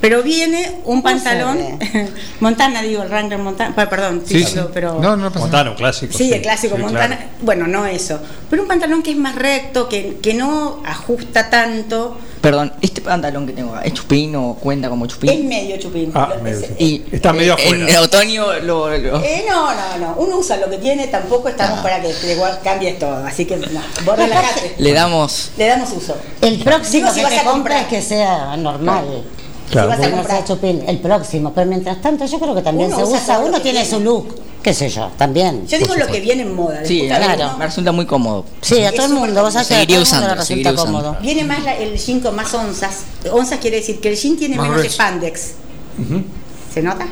Pero 0.00 0.22
viene 0.22 0.78
un 0.86 1.02
pantalón 1.02 1.58
montana, 2.40 2.80
digo, 2.82 3.02
el 3.02 3.08
Wrangler 3.10 3.38
montana, 3.38 3.74
perdón, 3.74 4.22
Sí, 4.24 4.42
sí, 4.44 4.52
sí. 4.54 4.60
pero 4.72 4.98
No, 4.98 5.14
no 5.16 5.28
pasa. 5.28 5.40
Montana, 5.40 5.70
un 5.70 5.76
clásico. 5.76 6.16
Sí, 6.16 6.32
el 6.32 6.40
clásico 6.40 6.76
Sí, 6.76 6.82
Montana. 6.82 7.16
claro. 7.16 7.30
Bueno, 7.42 7.66
no 7.66 7.84
eso. 7.86 8.18
Pero 8.48 8.62
un 8.62 8.68
pantalón 8.68 9.02
que 9.02 9.10
es 9.10 9.16
más 9.18 9.34
recto, 9.34 9.88
que, 9.88 10.16
que 10.22 10.32
no 10.34 10.82
ajusta 10.86 11.50
tanto. 11.50 12.16
Perdón, 12.40 12.72
este 12.80 13.02
pantalón 13.02 13.46
que 13.46 13.52
tengo 13.52 13.78
¿es 13.84 13.92
chupín 13.92 14.34
o 14.36 14.54
cuenta 14.54 14.88
como 14.88 15.04
Es 15.04 15.12
chupín? 15.12 15.46
medio 15.46 15.76
chupín. 15.78 16.10
Ah, 16.14 16.32
medio 16.42 16.56
es- 16.60 16.68
chupín. 16.68 16.76
Y 16.86 17.04
Está 17.14 17.34
medio 17.34 17.58
eh, 17.58 17.68
En 17.68 17.82
afuera. 17.82 18.00
otoño 18.00 18.52
lo, 18.62 18.96
lo- 18.96 19.22
Eh, 19.22 19.44
no, 19.46 19.70
no, 19.74 19.98
no. 19.98 20.14
Uno 20.16 20.38
usa 20.38 20.56
lo 20.56 20.70
que 20.70 20.78
tiene, 20.78 21.08
tampoco 21.08 21.50
estamos 21.50 21.80
Ah. 21.80 21.82
para 21.82 22.00
que 22.00 22.08
te 22.08 22.38
cambies 22.64 22.98
todo. 22.98 23.26
Así 23.26 23.44
que, 23.44 23.58
no, 23.58 23.66
vos 24.06 24.16
relajate. 24.18 24.76
le 24.78 24.92
damos. 24.94 25.50
Le 25.58 25.66
damos 25.66 25.92
uso. 25.92 26.16
El 26.40 26.58
próximo 26.60 27.08
Digo, 27.08 27.08
si 27.10 27.16
que 27.16 27.24
vas 27.24 27.34
te 27.34 27.40
a 27.40 27.44
comprar. 27.44 27.86
que 27.88 28.00
sea 28.00 28.56
normal. 28.56 29.24
Claro, 29.70 29.92
Si 29.92 29.96
vas 29.96 29.98
a 29.98 30.02
Que 30.02 30.10
no 30.10 30.16
comprar. 30.18 30.36
sea 30.38 30.46
chupín, 30.46 30.82
el 30.86 30.98
próximo. 30.98 31.52
Pero 31.54 31.66
mientras 31.68 32.00
tanto, 32.02 32.24
yo 32.26 32.38
creo 32.40 32.54
que 32.54 32.62
también 32.62 32.92
Uno 32.92 33.06
se 33.06 33.12
usa 33.14 33.38
Uno 33.38 33.60
tiene 33.60 33.84
su 33.84 34.00
look, 34.00 34.34
qué 34.62 34.74
sé 34.74 34.88
yo, 34.88 35.10
también. 35.16 35.66
Yo 35.68 35.78
digo 35.78 35.94
lo 35.94 36.06
que 36.08 36.20
viene 36.20 36.42
en 36.42 36.54
moda. 36.54 36.84
Sí, 36.84 37.04
claro. 37.06 37.56
me 37.56 37.66
resulta 37.66 37.92
muy 37.92 38.04
cómodo. 38.06 38.44
Sí, 38.60 38.82
a 38.84 38.92
todo 38.92 39.06
el 39.06 39.12
mundo. 39.12 39.42
Vos 39.42 39.52
sabés 39.52 39.68
que 39.68 39.74
a 39.74 39.78
Seguiría 39.78 39.96
todo 39.98 40.04
el 40.04 40.10
mundo 40.10 40.26
le 40.26 40.32
usando, 40.32 40.34
resulta 40.34 40.46
seguiría 40.46 40.72
usando. 40.72 40.98
cómodo. 40.98 41.16
Viene 41.22 41.44
más 41.44 41.62
la- 41.64 41.76
el 41.76 41.96
jean 41.98 42.20
con 42.20 42.34
más 42.34 42.52
onzas. 42.52 42.94
Onzas 43.30 43.58
quiere 43.60 43.76
decir 43.78 44.00
que 44.00 44.08
el 44.10 44.16
jean 44.16 44.36
tiene 44.36 44.56
Más 44.56 44.64
menos 44.64 44.78
grueso. 44.80 44.94
spandex. 44.94 45.40
¿Se 46.74 46.82
nota? 46.82 47.06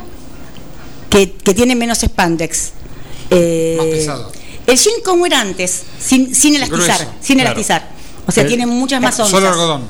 Que, 1.11 1.33
que 1.33 1.55
tiene 1.55 1.75
menos 1.75 1.99
spandex. 1.99 2.71
Eh, 3.31 3.77
Más 3.79 3.87
pesado. 3.87 4.33
El 4.67 4.77
jean 4.77 4.97
como 5.05 5.25
era 5.27 5.41
antes, 5.41 5.83
sin, 6.00 6.35
sin 6.35 6.57
elastizar. 6.57 6.97
Grueso. 6.99 7.12
Sin 7.21 7.37
Claro. 7.37 7.50
elastizar. 7.53 7.88
O 8.27 8.33
sea, 8.33 8.47
tiene 8.47 8.67
muchas 8.67 9.00
más 9.00 9.19
onzas. 9.19 9.31
Solo 9.31 9.49
algodón. 9.49 9.83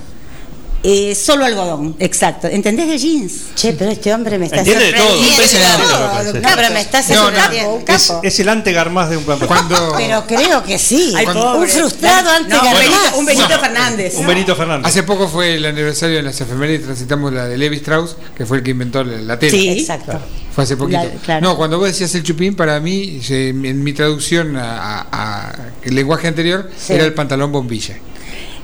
Eh, 0.85 1.17
solo 1.17 1.45
algodón, 1.45 1.97
exacto. 1.99 2.47
¿Entendés 2.47 2.87
de 2.87 2.99
jeans? 2.99 3.33
Che, 3.57 3.73
pero 3.73 3.91
este 3.91 4.15
hombre 4.15 4.39
me 4.39 4.47
está 4.47 4.59
Entiende 4.59 4.85
de 4.85 4.93
todo. 4.93 5.21
hace. 5.21 6.41
No, 6.41 6.49
pero 6.55 6.71
me 6.73 6.81
está 6.81 7.03
No, 7.03 7.09
no. 7.09 7.23
sorprendiendo. 7.23 7.75
Un 7.75 7.83
capo. 7.85 8.21
Es, 8.23 8.35
es 8.35 8.41
el 8.41 8.49
antegarmás 8.49 9.11
de 9.11 9.17
un 9.17 9.25
plan. 9.25 9.39
Cuando 9.41 9.95
Pero 9.99 10.25
creo 10.27 10.63
que 10.63 10.79
sí. 10.79 11.13
Ay, 11.17 11.27
un 11.27 11.67
frustrado 11.69 12.31
antes 12.31 12.55
No, 12.55 12.63
un. 12.63 12.75
Benito, 12.75 12.97
un 13.19 13.27
Benito 13.27 13.47
Bueno. 13.49 13.61
Fernández. 13.63 14.15
Un 14.19 14.27
Benito 14.29 14.55
Fernández. 14.57 14.87
hace 14.87 15.03
poco 15.03 15.29
fue 15.29 15.57
el 15.57 15.67
aniversario 15.67 16.17
de 16.17 16.23
las 16.23 16.41
efemérides, 16.41 16.85
transitamos 16.85 17.33
la 17.33 17.47
de 17.49 17.59
Levi 17.59 17.77
Strauss, 17.79 18.15
que 18.37 18.47
fue 18.47 18.59
el 18.59 18.63
que 18.63 18.71
inventó 18.71 19.03
la, 19.03 19.17
la 19.21 19.37
tela. 19.39 19.51
Sí. 19.51 19.69
Exacto. 19.81 20.21
Fue 20.55 20.63
hace 20.63 20.77
poquito. 20.77 21.03
La- 21.03 21.11
claro. 21.23 21.41
No, 21.45 21.57
cuando 21.57 21.79
vos 21.79 21.89
decías 21.89 22.15
el 22.15 22.23
chupín, 22.23 22.55
para 22.55 22.79
mí, 22.79 23.21
se- 23.23 23.49
en 23.49 23.83
mi 23.83 23.93
traducción 23.93 24.57
a, 24.57 24.79
a- 25.01 25.07
a 25.11 25.53
el 25.83 25.95
lenguaje 25.97 26.29
anterior, 26.29 26.71
Sí. 26.79 26.93
era 26.93 27.05
el 27.05 27.15
pantalón 27.15 27.51
bombilla. 27.51 27.97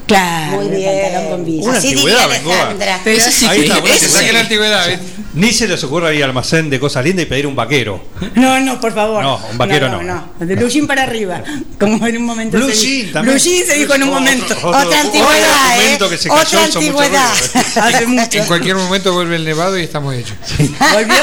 Claro, 0.07 0.57
Muy 0.61 0.69
bien. 0.77 1.03
pantalón 1.03 1.31
con 1.31 1.45
villa. 1.47 1.69
Una 1.69 1.79
Así 1.79 1.89
antigüedad, 1.89 2.29
diría. 2.29 2.35
Alejandra. 2.61 3.01
Pero 3.05 3.17
eso 3.19 3.31
sí 3.31 3.47
Ahí 3.47 3.61
que- 3.61 3.67
está, 3.67 3.81
bueno, 3.81 3.97
Se 3.97 4.09
saque 4.09 4.33
la 4.33 4.41
antigüedad. 4.41 5.01
Ni 5.35 5.53
se 5.53 5.67
les 5.67 5.83
ocurre 5.83 6.15
ir 6.15 6.23
al 6.23 6.31
almacén 6.31 6.71
de 6.71 6.79
cosas 6.79 7.05
lindas 7.05 7.25
y 7.25 7.27
pedir 7.27 7.47
un 7.47 7.57
vaquero. 7.57 8.05
No, 8.37 8.61
no, 8.61 8.81
por 8.81 8.95
favor. 8.95 9.23
No, 9.25 9.41
un 9.51 9.59
vaquero 9.59 9.89
no. 9.89 10.01
no. 10.03 10.29
no. 10.39 10.47
De 10.47 10.55
blue 10.55 10.87
para 10.87 11.03
arriba. 11.05 11.43
Como 11.81 12.07
en 12.07 12.19
un 12.19 12.25
momento. 12.25 12.57
Blue 12.57 12.71
jean 12.71 13.13
también. 13.13 13.37
Blue 13.37 13.43
jean 13.45 13.67
se 13.67 13.75
dijo 13.75 13.95
en 13.95 14.03
un 14.05 14.11
momento. 14.11 14.45
otro- 14.55 14.69
Otra 14.69 14.81
otro 14.85 14.99
antigüedad, 14.99 15.81
¿eh? 15.83 15.99
que 16.11 16.19
se 16.19 16.29
cayó, 16.29 16.41
Otra 16.43 16.65
antigüedad. 16.65 17.31
Hace 17.83 18.07
mucho. 18.07 18.39
En 18.39 18.45
cualquier 18.47 18.77
momento 18.77 19.13
vuelve 19.13 19.37
el 19.37 19.45
nevado 19.45 19.77
y 19.79 19.83
estamos 19.83 20.15
hechos. 20.15 20.37
¿Volvió? 20.93 21.15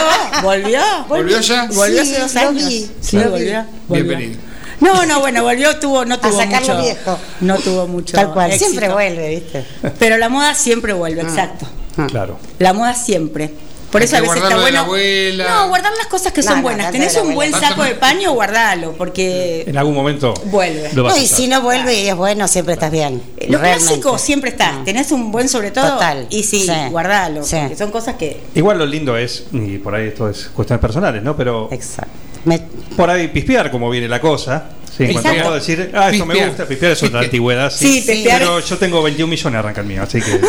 ¿Volvió? 0.43 0.81
¿Volvió 1.07 1.39
ya? 1.39 1.65
Volvió 1.71 2.03
Sí, 2.03 2.11
hace 2.11 2.19
dos 2.21 2.35
años. 2.35 2.73
Sí, 2.99 3.17
volvió. 3.17 3.65
Bienvenido. 3.87 4.50
No, 4.81 5.05
no, 5.05 5.19
bueno, 5.21 5.43
volvió, 5.43 5.77
tuvo, 5.79 6.03
no 6.05 6.19
tuvo 6.19 6.37
sacarlo 6.37 6.73
mucho. 6.75 6.81
viejo. 6.81 7.19
No 7.41 7.57
tuvo 7.57 7.87
mucho. 7.87 8.13
Tal 8.17 8.33
cual. 8.33 8.49
éxito. 8.51 8.65
Siempre 8.69 8.89
vuelve, 8.89 9.29
¿viste? 9.29 9.65
Pero 9.99 10.17
la 10.17 10.27
moda 10.29 10.53
siempre 10.55 10.93
vuelve, 10.93 11.21
Ah. 11.21 11.25
exacto. 11.29 11.67
Claro. 12.09 12.37
La 12.59 12.73
moda 12.73 12.93
siempre. 12.95 13.51
Por 13.91 14.01
eso 14.01 14.15
a 14.15 14.21
veces 14.21 14.37
está 14.41 14.55
bueno. 14.55 14.85
No, 14.85 15.67
guardar 15.67 15.91
las 15.97 16.07
cosas 16.07 16.31
que 16.31 16.41
No, 16.41 16.47
son 16.47 16.57
no, 16.57 16.61
buenas. 16.63 16.91
Tenés 16.93 17.13
un 17.17 17.35
buen 17.35 17.51
saco 17.51 17.83
de 17.83 17.93
paño, 17.95 18.31
guardalo, 18.31 18.93
porque 18.93 19.65
En 19.67 19.77
algún 19.77 19.93
momento 19.93 20.33
Vuelve. 20.45 20.89
lo 20.93 21.03
vas 21.03 21.13
No, 21.15 21.19
a 21.19 21.21
y 21.23 21.27
si 21.27 21.49
no 21.49 21.61
vuelve 21.61 22.01
y 22.01 22.07
es 22.07 22.15
bueno, 22.15 22.47
siempre 22.47 22.73
estás 22.75 22.89
bien. 22.89 23.21
lo 23.49 23.57
Realmente. 23.59 23.85
clásico 23.85 24.17
siempre 24.17 24.49
está. 24.51 24.77
Ah. 24.79 24.81
Tenés 24.85 25.11
un 25.11 25.29
buen 25.33 25.49
sobre 25.49 25.71
todo. 25.71 25.91
Total. 25.95 26.25
Y 26.29 26.43
sí, 26.43 26.61
Sí. 26.65 26.71
guardalo. 26.89 27.43
Sí. 27.43 27.57
porque 27.59 27.75
son 27.75 27.91
cosas 27.91 28.15
que. 28.15 28.39
Igual 28.55 28.77
lo 28.79 28.85
lindo 28.85 29.17
es, 29.17 29.43
y 29.51 29.77
por 29.79 29.93
ahí 29.93 30.07
esto 30.07 30.29
es 30.29 30.49
cuestiones 30.55 30.79
personales, 30.81 31.21
¿no? 31.21 31.35
Pero 31.35 31.67
Exacto. 31.71 32.11
Me- 32.45 32.61
por 32.95 33.09
ahí 33.09 33.27
pispear 33.27 33.71
como 33.71 33.89
viene 33.89 34.07
la 34.07 34.19
cosa. 34.19 34.65
Sí, 34.95 35.03
en 35.05 35.13
cuanto 35.13 35.29
Exacto. 35.29 35.43
puedo 35.49 35.55
decir, 35.59 35.91
ah, 35.95 36.09
esto 36.09 36.25
me 36.25 36.45
gusta, 36.45 36.65
pispear 36.67 36.91
es 36.91 37.03
otra 37.03 37.21
antigüedad. 37.21 37.71
Sí, 37.71 38.03
pispear 38.05 38.39
Pero 38.39 38.59
yo 38.59 38.77
tengo 38.77 39.01
21 39.01 39.29
millones 39.29 39.59
arranca 39.59 39.79
el 39.79 39.87
mío, 39.87 40.03
así 40.03 40.21
que. 40.21 40.41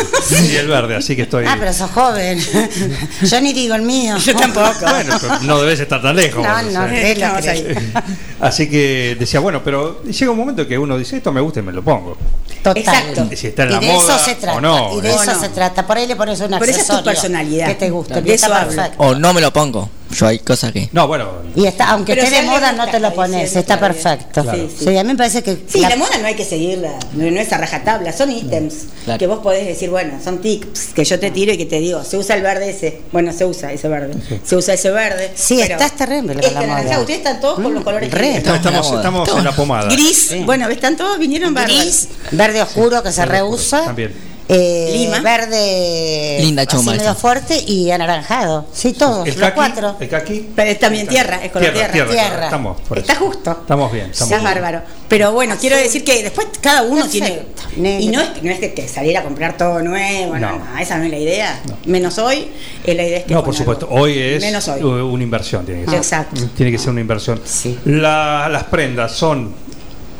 y 0.51 0.55
el 0.57 0.67
verde, 0.67 0.97
así 0.97 1.15
que 1.15 1.21
estoy. 1.21 1.45
Ah, 1.47 1.55
pero 1.57 1.71
sos 1.71 1.89
joven. 1.91 2.37
Yo 3.21 3.39
ni 3.39 3.53
digo 3.53 3.73
el 3.75 3.83
mío. 3.83 4.17
Yo 4.17 4.35
tampoco. 4.35 4.73
Bueno, 4.81 5.17
no 5.43 5.61
debes 5.61 5.79
estar 5.79 6.01
tan 6.01 6.17
lejos. 6.17 6.43
No, 6.45 6.55
o 6.57 6.61
no. 6.61 6.87
Así 8.41 8.69
que 8.69 9.15
decía, 9.17 9.39
bueno, 9.39 9.63
pero 9.63 10.03
llega 10.03 10.31
un 10.31 10.37
momento 10.37 10.67
que 10.67 10.77
uno 10.77 10.97
dice, 10.97 11.15
esto 11.17 11.31
me 11.31 11.39
gusta 11.39 11.61
y 11.61 11.63
me 11.63 11.71
lo 11.71 11.81
pongo. 11.81 12.17
Total. 12.61 12.77
Exacto. 12.77 13.27
Y 13.31 13.37
si 13.37 13.47
está 13.47 13.63
en 13.63 13.69
Y 13.69 13.71
la 13.73 13.79
de 13.79 13.87
moda 13.87 14.15
eso 14.15 14.25
se 14.25 14.35
trata. 14.35 14.57
o 14.57 14.61
no. 14.61 14.97
y 14.97 15.01
de 15.01 15.09
¿eh? 15.09 15.15
Eso 15.15 15.33
no. 15.33 15.39
se 15.39 15.49
trata. 15.49 15.87
Por 15.87 15.97
ahí 15.97 16.07
le 16.07 16.17
pones 16.17 16.41
un 16.41 16.49
Pero 16.49 16.65
esa 16.65 16.81
es 16.81 16.87
tu 16.87 17.03
personalidad. 17.03 17.67
Que 17.67 17.75
te 17.75 17.89
guste. 17.89 18.21
De 18.21 18.33
eso 18.33 18.53
hablo. 18.53 18.83
O 18.97 19.15
no 19.15 19.33
me 19.33 19.39
lo 19.39 19.53
pongo. 19.53 19.89
Yo 20.13 20.27
hay 20.27 20.39
cosas 20.39 20.71
que. 20.71 20.89
No, 20.91 21.07
bueno. 21.07 21.29
Y 21.55 21.65
está, 21.65 21.89
aunque 21.91 22.13
esté 22.13 22.29
de 22.29 22.41
moda, 22.43 22.71
gusta, 22.71 22.85
no 22.85 22.91
te 22.91 22.99
lo 22.99 23.07
está 23.09 23.15
pones. 23.15 23.43
Está 23.47 23.59
está 23.59 23.79
perfecto. 23.79 24.43
Claro. 24.43 24.69
Sí, 24.79 24.97
a 24.97 25.03
mí 25.03 25.09
me 25.09 25.15
parece 25.15 25.43
que. 25.43 25.57
Sí, 25.67 25.79
la- 25.79 25.89
la, 25.89 25.95
moda 25.97 26.17
no 26.19 26.27
hay 26.27 26.35
que 26.35 26.45
seguirla, 26.45 26.91
no, 27.13 27.29
no 27.29 27.39
es 27.39 27.51
a 27.53 27.57
rajatabla, 27.57 28.11
son 28.13 28.31
ítems 28.31 28.73
Claro. 29.05 29.19
que 29.19 29.27
vos 29.27 29.39
podés 29.39 29.65
decir, 29.67 29.89
bueno, 29.89 30.19
son 30.23 30.39
tips 30.39 30.87
que 30.95 31.03
yo 31.05 31.19
te 31.19 31.29
tiro 31.31 31.51
y 31.53 31.57
que 31.57 31.65
te 31.65 31.79
digo, 31.79 32.03
se 32.03 32.17
usa 32.17 32.35
el 32.35 32.41
verde 32.43 32.69
ese, 32.69 33.01
bueno, 33.11 33.33
se 33.33 33.45
usa 33.45 33.71
ese 33.71 33.87
verde, 33.87 34.13
se 34.45 34.55
usa 34.55 34.73
ese 34.73 34.89
verde. 34.91 35.31
Sí, 35.35 35.57
pero 35.61 35.73
estás 35.75 35.95
terrible 35.95 36.33
con 36.35 36.43
este 36.43 36.53
la 36.53 36.61
moda. 36.61 36.99
ustedes 36.99 37.17
están 37.19 37.39
todos 37.41 37.55
con 37.59 37.73
los 37.73 37.83
colores 37.83 38.11
re. 38.11 38.19
que 38.31 38.37
Estamos, 38.37 38.57
Estamos 38.59 38.87
en 38.87 38.95
la 39.03 39.11
moda. 39.11 39.23
estamos 39.23 39.37
en 39.39 39.43
la 39.45 39.51
pomada. 39.55 39.89
Gris, 39.91 40.27
Sí. 40.29 40.39
bueno, 40.45 40.67
están 40.69 40.95
todos, 40.97 41.19
vinieron 41.19 41.53
Gris, 41.53 41.67
bárbaros. 41.67 42.07
verde 42.31 42.61
oscuro 42.61 43.03
que 43.03 43.11
se 43.11 43.25
reusa. 43.25 43.83
también. 43.85 44.32
Eh, 44.49 44.91
Lima. 44.97 45.19
Verde. 45.21 46.37
Linda 46.41 46.65
medio 46.85 47.15
fuerte 47.15 47.57
y 47.65 47.91
anaranjado. 47.91 48.65
Sí, 48.73 48.93
todos, 48.93 49.25
El 49.27 49.33
los 49.33 49.41
kaki, 49.41 49.55
cuatro. 49.55 49.95
el 49.99 50.09
kaki. 50.09 50.49
Pero 50.55 50.69
es 50.69 50.79
también 50.79 51.07
tierra, 51.07 51.39
es 51.43 51.51
color 51.51 51.71
tierra. 51.71 51.91
tierra, 51.91 52.11
Tierra. 52.11 52.45
Estamos, 52.45 52.81
por 52.81 52.99
Está 52.99 53.13
eso. 53.13 53.25
justo. 53.25 53.51
Estamos 53.61 53.91
bien. 53.91 54.09
Estamos 54.11 54.31
Está 54.33 54.43
bárbaro. 54.43 54.81
Pero 55.07 55.31
bueno, 55.31 55.55
quiero 55.59 55.75
decir 55.77 56.03
que 56.03 56.23
después 56.23 56.47
cada 56.61 56.81
uno 56.83 57.03
Perfecto. 57.03 57.63
tiene. 57.75 58.01
Y 58.01 58.07
no 58.09 58.21
es, 58.21 58.43
no 58.43 58.51
es 58.51 58.59
que, 58.59 58.73
que 58.73 58.87
salir 58.87 59.17
a 59.17 59.23
comprar 59.23 59.57
todo 59.57 59.81
nuevo, 59.81 60.37
no, 60.37 60.51
No. 60.57 60.65
no, 60.65 60.77
esa 60.77 60.97
no 60.97 61.05
es 61.05 61.11
la 61.11 61.17
idea. 61.19 61.61
Menos 61.85 62.17
hoy, 62.17 62.47
eh, 62.83 62.93
la 62.95 63.03
idea 63.03 63.17
es 63.19 63.23
que. 63.25 63.33
No, 63.33 63.43
por 63.43 63.55
supuesto, 63.55 63.87
algo- 63.87 64.01
hoy 64.01 64.17
es 64.19 64.41
Menos 64.41 64.67
hoy. 64.67 64.81
una 64.81 65.23
inversión, 65.23 65.65
tiene 65.65 65.81
que 65.81 65.89
ser. 65.89 65.97
Exacto. 65.97 66.41
Tiene 66.55 66.71
que 66.71 66.77
ser 66.77 66.89
una 66.89 67.01
inversión. 67.01 67.41
Sí. 67.45 67.79
La- 67.85 68.47
las 68.51 68.63
prendas 68.65 69.11
son 69.13 69.53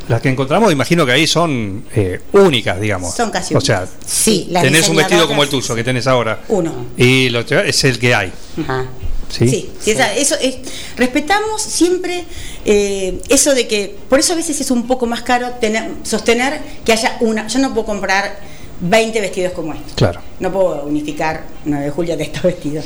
las 0.08 0.20
que 0.20 0.28
encontramos, 0.28 0.72
imagino 0.72 1.06
que 1.06 1.12
ahí 1.12 1.26
son 1.26 1.84
eh, 1.94 2.20
únicas, 2.32 2.80
digamos. 2.80 3.14
Son 3.14 3.30
casi 3.30 3.54
O 3.54 3.60
sea, 3.60 3.86
Sí, 4.06 4.46
las 4.50 4.62
tenés 4.62 4.88
un 4.88 4.96
vestido 4.96 5.26
como 5.26 5.42
el 5.42 5.48
tuyo 5.48 5.74
que 5.74 5.84
tenés 5.84 6.06
ahora. 6.06 6.40
Uno. 6.48 6.86
Y 6.96 7.28
lo 7.30 7.40
es 7.40 7.84
el 7.84 7.98
que 7.98 8.14
hay. 8.14 8.32
Ajá. 8.62 8.86
¿sí? 9.30 9.48
Sí, 9.48 9.70
sí, 9.80 9.90
esa- 9.90 10.14
eso 10.14 10.36
es, 10.40 10.56
respetamos 10.96 11.60
siempre 11.62 12.24
eh, 12.64 13.20
eso 13.28 13.54
de 13.54 13.66
que, 13.66 13.96
por 14.08 14.20
eso 14.20 14.32
a 14.32 14.36
veces 14.36 14.60
es 14.60 14.70
un 14.70 14.86
poco 14.86 15.06
más 15.06 15.22
caro 15.22 15.50
tener, 15.60 15.90
sostener 16.02 16.60
que 16.84 16.92
haya 16.92 17.16
una, 17.20 17.46
yo 17.48 17.58
no 17.58 17.72
puedo 17.74 17.86
comprar 17.86 18.38
20 18.80 19.20
vestidos 19.20 19.52
como 19.52 19.72
estos. 19.72 19.92
Claro. 19.94 20.20
No 20.40 20.52
puedo 20.52 20.84
unificar 20.84 21.44
9 21.64 21.84
de 21.84 21.90
julio 21.90 22.16
de 22.16 22.24
estos 22.24 22.42
vestidos. 22.42 22.84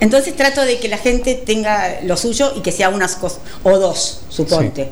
Entonces 0.00 0.36
trato 0.36 0.62
de 0.64 0.78
que 0.78 0.88
la 0.88 0.98
gente 0.98 1.34
tenga 1.34 2.00
lo 2.02 2.16
suyo 2.16 2.52
y 2.56 2.60
que 2.60 2.72
sea 2.72 2.88
unas 2.88 3.16
cosas, 3.16 3.40
o 3.62 3.78
dos, 3.78 4.20
suponte. 4.28 4.88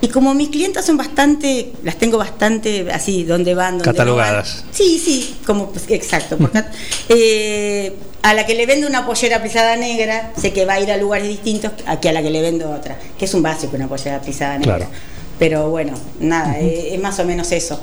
Y 0.00 0.08
como 0.08 0.34
mis 0.34 0.50
clientas 0.50 0.84
son 0.84 0.96
bastante, 0.98 1.72
las 1.82 1.96
tengo 1.96 2.18
bastante 2.18 2.86
así, 2.92 3.24
donde 3.24 3.54
van, 3.54 3.78
donde 3.78 3.86
no 3.86 3.92
Catalogadas. 3.92 4.62
van. 4.64 4.74
Sí, 4.74 5.00
sí, 5.02 5.36
como 5.46 5.70
pues, 5.70 5.84
exacto. 5.88 6.36
porque, 6.36 6.62
eh, 7.08 7.94
a 8.22 8.34
la 8.34 8.44
que 8.44 8.54
le 8.54 8.66
vendo 8.66 8.86
una 8.86 9.06
pollera 9.06 9.40
plisada 9.40 9.74
negra, 9.76 10.32
sé 10.38 10.52
que 10.52 10.66
va 10.66 10.74
a 10.74 10.80
ir 10.80 10.90
a 10.92 10.96
lugares 10.98 11.28
distintos 11.28 11.72
a 11.86 11.98
que 11.98 12.10
a 12.10 12.12
la 12.12 12.22
que 12.22 12.30
le 12.30 12.42
vendo 12.42 12.70
otra, 12.70 12.98
que 13.18 13.24
es 13.24 13.32
un 13.34 13.42
básico 13.42 13.74
una 13.76 13.88
pollera 13.88 14.20
plisada 14.20 14.58
negra. 14.58 14.76
Claro. 14.76 14.90
Pero 15.38 15.70
bueno, 15.70 15.92
nada, 16.20 16.58
eh, 16.60 16.94
es 16.94 17.00
más 17.00 17.18
o 17.18 17.24
menos 17.24 17.50
eso. 17.52 17.80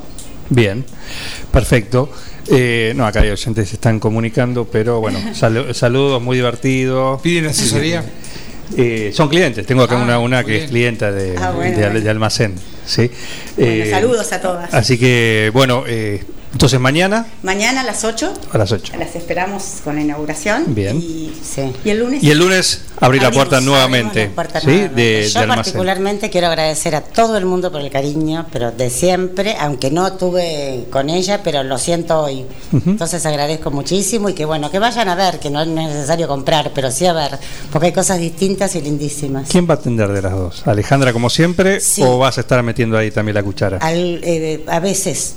Bien, 0.49 0.85
perfecto. 1.51 2.09
Eh, 2.47 2.93
no, 2.95 3.05
acá 3.07 3.21
hay 3.21 3.29
oyentes 3.29 3.63
que 3.63 3.69
se 3.69 3.75
están 3.75 3.99
comunicando, 3.99 4.65
pero 4.65 4.99
bueno, 4.99 5.19
salu- 5.33 5.73
saludos, 5.73 6.21
muy 6.21 6.37
divertido. 6.37 7.19
¿Piden 7.23 7.45
asesoría? 7.47 8.03
Eh, 8.77 9.11
son 9.13 9.29
clientes, 9.29 9.65
tengo 9.65 9.83
acá 9.83 9.95
Ah, 9.99 10.03
una, 10.03 10.19
una 10.19 10.43
que 10.43 10.63
es 10.63 10.69
clienta 10.69 11.11
de, 11.11 11.35
Ah, 11.37 11.51
bueno, 11.51 11.77
de- 11.77 11.83
bueno. 11.85 11.99
de 12.01 12.09
almacén. 12.09 12.55
¿sí? 12.85 13.09
Bueno, 13.57 13.71
Eh, 13.71 13.87
saludos 13.91 14.31
a 14.33 14.41
todas. 14.41 14.73
Así 14.73 14.97
que, 14.97 15.51
bueno, 15.53 15.83
eh, 15.87 16.23
entonces 16.53 16.79
mañana 16.79 17.25
Mañana 17.41 17.81
a 17.81 17.83
las 17.83 18.03
8 18.03 18.31
a 18.51 18.57
las 18.57 18.71
8. 18.71 18.93
las 18.97 19.15
esperamos 19.15 19.63
con 19.83 19.95
la 19.95 20.01
inauguración. 20.01 20.73
Bien. 20.73 20.97
Y, 20.97 21.33
Sí. 21.43 21.71
y 21.83 21.89
el 21.89 21.99
lunes. 21.99 22.23
Y 22.23 22.31
el 22.31 22.39
lunes 22.39 22.81
abrir 22.99 23.21
la 23.21 23.31
puerta 23.31 23.59
nuevamente. 23.59 24.27
¿sí? 24.27 24.31
nuevamente. 24.65 24.89
De, 24.95 25.29
Yo 25.29 25.41
de 25.41 25.47
particularmente 25.47 26.29
quiero 26.29 26.47
agradecer 26.47 26.95
a 26.95 27.01
todo 27.01 27.37
el 27.37 27.45
mundo 27.45 27.71
por 27.71 27.81
el 27.81 27.89
cariño, 27.89 28.45
pero 28.51 28.71
de 28.71 28.89
siempre, 28.89 29.55
aunque 29.59 29.91
no 29.91 30.07
estuve 30.07 30.85
con 30.89 31.09
ella, 31.09 31.41
pero 31.43 31.63
lo 31.63 31.77
siento 31.77 32.19
hoy. 32.21 32.45
Entonces 32.71 33.25
agradezco 33.25 33.71
muchísimo 33.71 34.29
y 34.29 34.33
que 34.33 34.45
bueno, 34.45 34.71
que 34.71 34.79
vayan 34.79 35.09
a 35.09 35.15
ver, 35.15 35.39
que 35.39 35.49
no 35.49 35.61
es 35.61 35.67
necesario 35.67 36.27
comprar, 36.27 36.71
pero 36.73 36.89
sí 36.91 37.05
a 37.05 37.13
ver, 37.13 37.37
porque 37.71 37.87
hay 37.87 37.93
cosas 37.93 38.19
distintas 38.19 38.75
y 38.75 38.81
lindísimas. 38.81 39.49
¿Quién 39.49 39.67
va 39.67 39.73
a 39.73 39.77
atender 39.77 40.09
de 40.11 40.21
las 40.21 40.33
dos? 40.33 40.67
¿Alejandra 40.67 41.13
como 41.13 41.29
siempre 41.29 41.79
Sí. 41.79 42.01
o 42.03 42.17
vas 42.17 42.37
a 42.37 42.41
estar 42.41 42.61
metiendo 42.63 42.97
ahí 42.97 43.11
también 43.11 43.35
la 43.35 43.43
cuchara? 43.43 43.77
Al- 43.79 44.21
eh, 44.23 44.63
a 44.67 44.79
veces. 44.79 45.35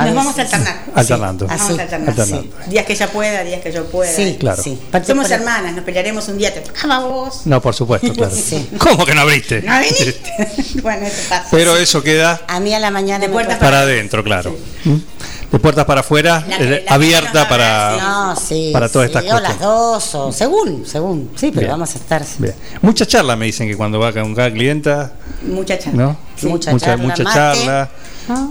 A 0.00 0.04
Nos 0.06 0.14
vamos 0.14 0.38
a 0.38 0.42
alternar. 0.42 0.84
Alternando. 0.94 1.46
Nos 1.46 1.54
Así, 1.54 1.62
vamos 1.64 1.78
a 1.78 1.82
alternar. 1.82 2.08
alternando. 2.10 2.42
sí. 2.64 2.70
Días 2.70 2.86
que 2.86 2.92
ella 2.92 3.06
pueda, 3.10 3.44
días 3.44 3.60
que 3.62 3.72
yo 3.72 3.84
pueda. 3.86 4.12
Sí, 4.12 4.36
Claro. 4.38 4.62
sí. 4.62 4.78
Somos 5.06 5.24
Para- 5.24 5.36
hermanas, 5.36 5.74
nos 5.74 5.84
pelearemos 5.84 6.28
un 6.28 6.38
día. 6.38 6.52
Te 6.54 6.60
tocaba 6.60 7.00
vos. 7.00 7.42
No, 7.46 7.60
por 7.60 7.74
supuesto, 7.74 8.12
claro. 8.12 8.34
Sí. 8.48 8.68
¿Cómo 8.78 9.04
que 9.04 9.14
no 9.14 9.22
abriste? 9.22 9.62
No 9.62 9.78
viniste. 9.80 10.80
bueno, 10.82 11.06
eso 11.06 11.28
pasa. 11.28 11.48
Pero 11.50 11.76
eso 11.76 12.02
queda 12.02 12.40
A 12.46 12.60
mí 12.60 12.72
a 12.74 12.78
la 12.78 12.90
mañana 12.90 13.26
De 13.26 13.32
puertas 13.32 13.58
para 13.58 13.80
adentro, 13.80 14.22
claro. 14.24 14.56
¿Mm? 14.84 14.94
De 15.50 15.58
puertas 15.58 15.84
para 15.86 16.00
afuera, 16.02 16.44
La- 16.46 16.56
eh, 16.58 16.84
la 16.86 16.94
abierta 16.94 17.48
para, 17.48 17.96
No, 17.98 18.36
sí. 18.36 18.70
para 18.72 18.88
todas 18.90 19.10
sí, 19.10 19.16
estas 19.16 19.34
O 19.34 19.40
las 19.40 19.58
dos, 19.60 20.14
o 20.14 20.30
según, 20.32 20.84
según. 20.86 21.30
Sí, 21.36 21.48
pero 21.48 21.60
Bien. 21.60 21.70
vamos 21.70 21.94
a 21.94 21.98
estar. 21.98 22.22
Bien. 22.38 22.54
Mucha 22.82 23.06
charla 23.06 23.34
me 23.34 23.46
dicen 23.46 23.66
que 23.66 23.74
cuando 23.76 23.98
va 23.98 24.12
con 24.12 24.34
cada 24.34 24.50
clienta, 24.52 25.12
Mucha 25.42 25.78
charla. 25.78 26.02
¿no? 26.02 26.16
Sí. 26.36 26.46
Mucha 26.46 26.70
mucha, 26.72 26.86
charla, 26.86 27.02
mucha 27.04 27.22
mate. 27.24 27.90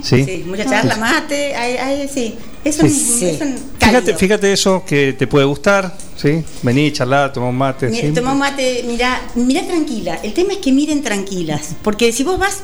¿Sí? 0.04 0.24
Sí, 0.26 0.44
mucha 0.48 0.66
charla, 0.66 0.96
mate, 0.98 1.56
hay, 1.56 1.78
hay, 1.78 2.08
sí. 2.08 2.36
Es 2.64 2.80
un, 2.80 2.90
Sí. 2.90 3.26
es 3.30 3.42
un 3.42 3.56
Fíjate, 3.80 4.14
fíjate 4.16 4.52
eso 4.52 4.84
que 4.86 5.14
te 5.14 5.28
puede 5.28 5.46
gustar, 5.46 5.96
¿sí? 6.18 6.44
Vení, 6.64 6.92
charlar, 6.92 7.32
tomar 7.32 7.50
un 7.50 7.58
mate. 7.58 7.88
Mira, 7.88 8.32
un 8.32 8.38
mate, 8.38 8.84
mira, 8.86 9.22
mira 9.36 9.66
tranquila. 9.66 10.20
El 10.24 10.34
tema 10.34 10.54
es 10.54 10.60
que 10.60 10.72
miren 10.74 11.02
tranquilas. 11.02 11.70
Porque 11.84 12.12
si 12.12 12.24
vos 12.24 12.38
vas, 12.38 12.58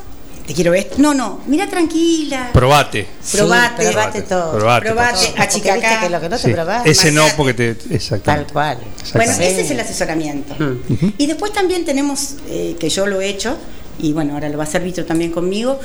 te 0.45 0.53
quiero 0.53 0.73
esto. 0.73 0.95
No, 0.97 1.13
no, 1.13 1.39
mira 1.47 1.69
tranquila. 1.69 2.49
Probate. 2.51 3.07
Sí, 3.23 3.37
Probate. 3.37 3.83
probate 3.89 4.21
todo. 4.23 4.51
Probate, 4.51 4.87
Probate, 4.87 5.33
achicacá. 5.37 5.75
viste 5.75 5.97
que 6.01 6.09
lo 6.09 6.19
que 6.19 6.27
no 6.29 6.35
te 6.37 6.43
Sí. 6.43 6.51
probás. 6.51 6.85
Ese 6.85 7.11
no, 7.13 7.23
porque 7.37 7.53
te. 7.53 7.75
Tal 7.75 7.91
Exactamente. 7.93 8.51
cual. 8.51 8.77
Bueno, 9.13 9.31
ese 9.31 9.61
es 9.61 9.71
el 9.71 9.79
asesoramiento. 9.79 10.55
Mm. 10.59 11.13
Y 11.17 11.27
después 11.27 11.53
también 11.53 11.85
tenemos, 11.85 12.35
eh, 12.49 12.75
que 12.77 12.89
yo 12.89 13.05
lo 13.07 13.21
he 13.21 13.29
hecho, 13.29 13.55
y 13.99 14.11
bueno, 14.11 14.33
ahora 14.33 14.49
lo 14.49 14.57
va 14.57 14.65
a 14.65 14.67
hacer 14.67 14.83
Vito 14.83 15.05
también 15.05 15.31
conmigo. 15.31 15.79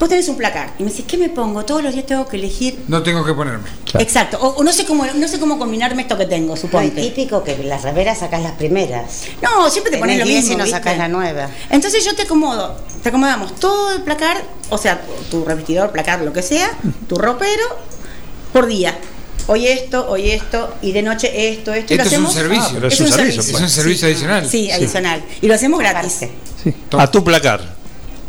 Vos 0.00 0.08
tenés 0.08 0.26
un 0.28 0.36
placar 0.38 0.72
y 0.78 0.82
me 0.82 0.90
decís, 0.90 1.04
¿qué 1.06 1.18
me 1.18 1.28
pongo? 1.28 1.62
Todos 1.66 1.82
los 1.82 1.92
días 1.92 2.06
tengo 2.06 2.26
que 2.26 2.38
elegir. 2.38 2.82
No 2.88 3.02
tengo 3.02 3.22
que 3.22 3.34
ponerme. 3.34 3.68
Claro. 3.84 4.00
Exacto. 4.02 4.38
O, 4.40 4.48
o 4.56 4.64
no 4.64 4.72
sé 4.72 4.86
cómo, 4.86 5.04
no 5.06 5.28
sé 5.28 5.38
cómo 5.38 5.58
combinarme 5.58 6.00
esto 6.02 6.16
que 6.16 6.24
tengo, 6.24 6.54
No, 6.54 6.58
y 6.58 6.58
suponte. 6.58 7.02
típico 7.02 7.44
que 7.44 7.58
las 7.64 7.82
reveras 7.82 8.18
sacás 8.20 8.42
las 8.42 8.52
primeras. 8.52 9.24
No, 9.42 9.68
siempre 9.68 9.92
te 9.92 9.98
pones 9.98 10.18
lo 10.18 10.24
10 10.24 10.38
mismo. 10.38 10.54
y 10.54 10.56
no 10.56 10.66
sacás 10.66 10.96
la 10.96 11.06
nueva. 11.08 11.50
Entonces 11.68 12.02
yo 12.02 12.14
te 12.16 12.22
acomodo, 12.22 12.76
te 13.02 13.10
acomodamos 13.10 13.54
todo 13.60 13.92
el 13.92 14.00
placar, 14.02 14.42
o 14.70 14.78
sea, 14.78 15.02
tu 15.30 15.44
revestidor, 15.44 15.90
placar, 15.92 16.22
lo 16.22 16.32
que 16.32 16.42
sea, 16.42 16.70
tu 17.06 17.16
ropero, 17.18 17.64
por 18.54 18.66
día. 18.66 18.96
Hoy 19.48 19.66
esto, 19.66 20.08
hoy 20.08 20.30
esto, 20.30 20.72
y 20.80 20.92
de 20.92 21.02
noche 21.02 21.50
esto, 21.50 21.74
esto. 21.74 21.92
y 21.92 21.96
lo 21.98 22.02
Esto 22.04 22.14
es 22.14 22.20
un 22.20 22.26
hacemos- 22.26 22.34
servicio. 22.34 22.64
Ah, 22.68 22.70
pero 22.74 22.88
es 22.88 23.00
un 23.00 23.08
servicio, 23.12 23.40
Es 23.42 23.52
un 23.60 23.68
servicio 23.68 24.08
adicional. 24.08 24.48
Sí, 24.48 24.70
adicional. 24.70 25.22
Y 25.42 25.46
lo 25.46 25.54
hacemos 25.54 25.78
gratis. 25.80 26.20
Sí. 26.64 26.74
A 26.96 27.06
tu 27.10 27.22
placar. 27.22 27.60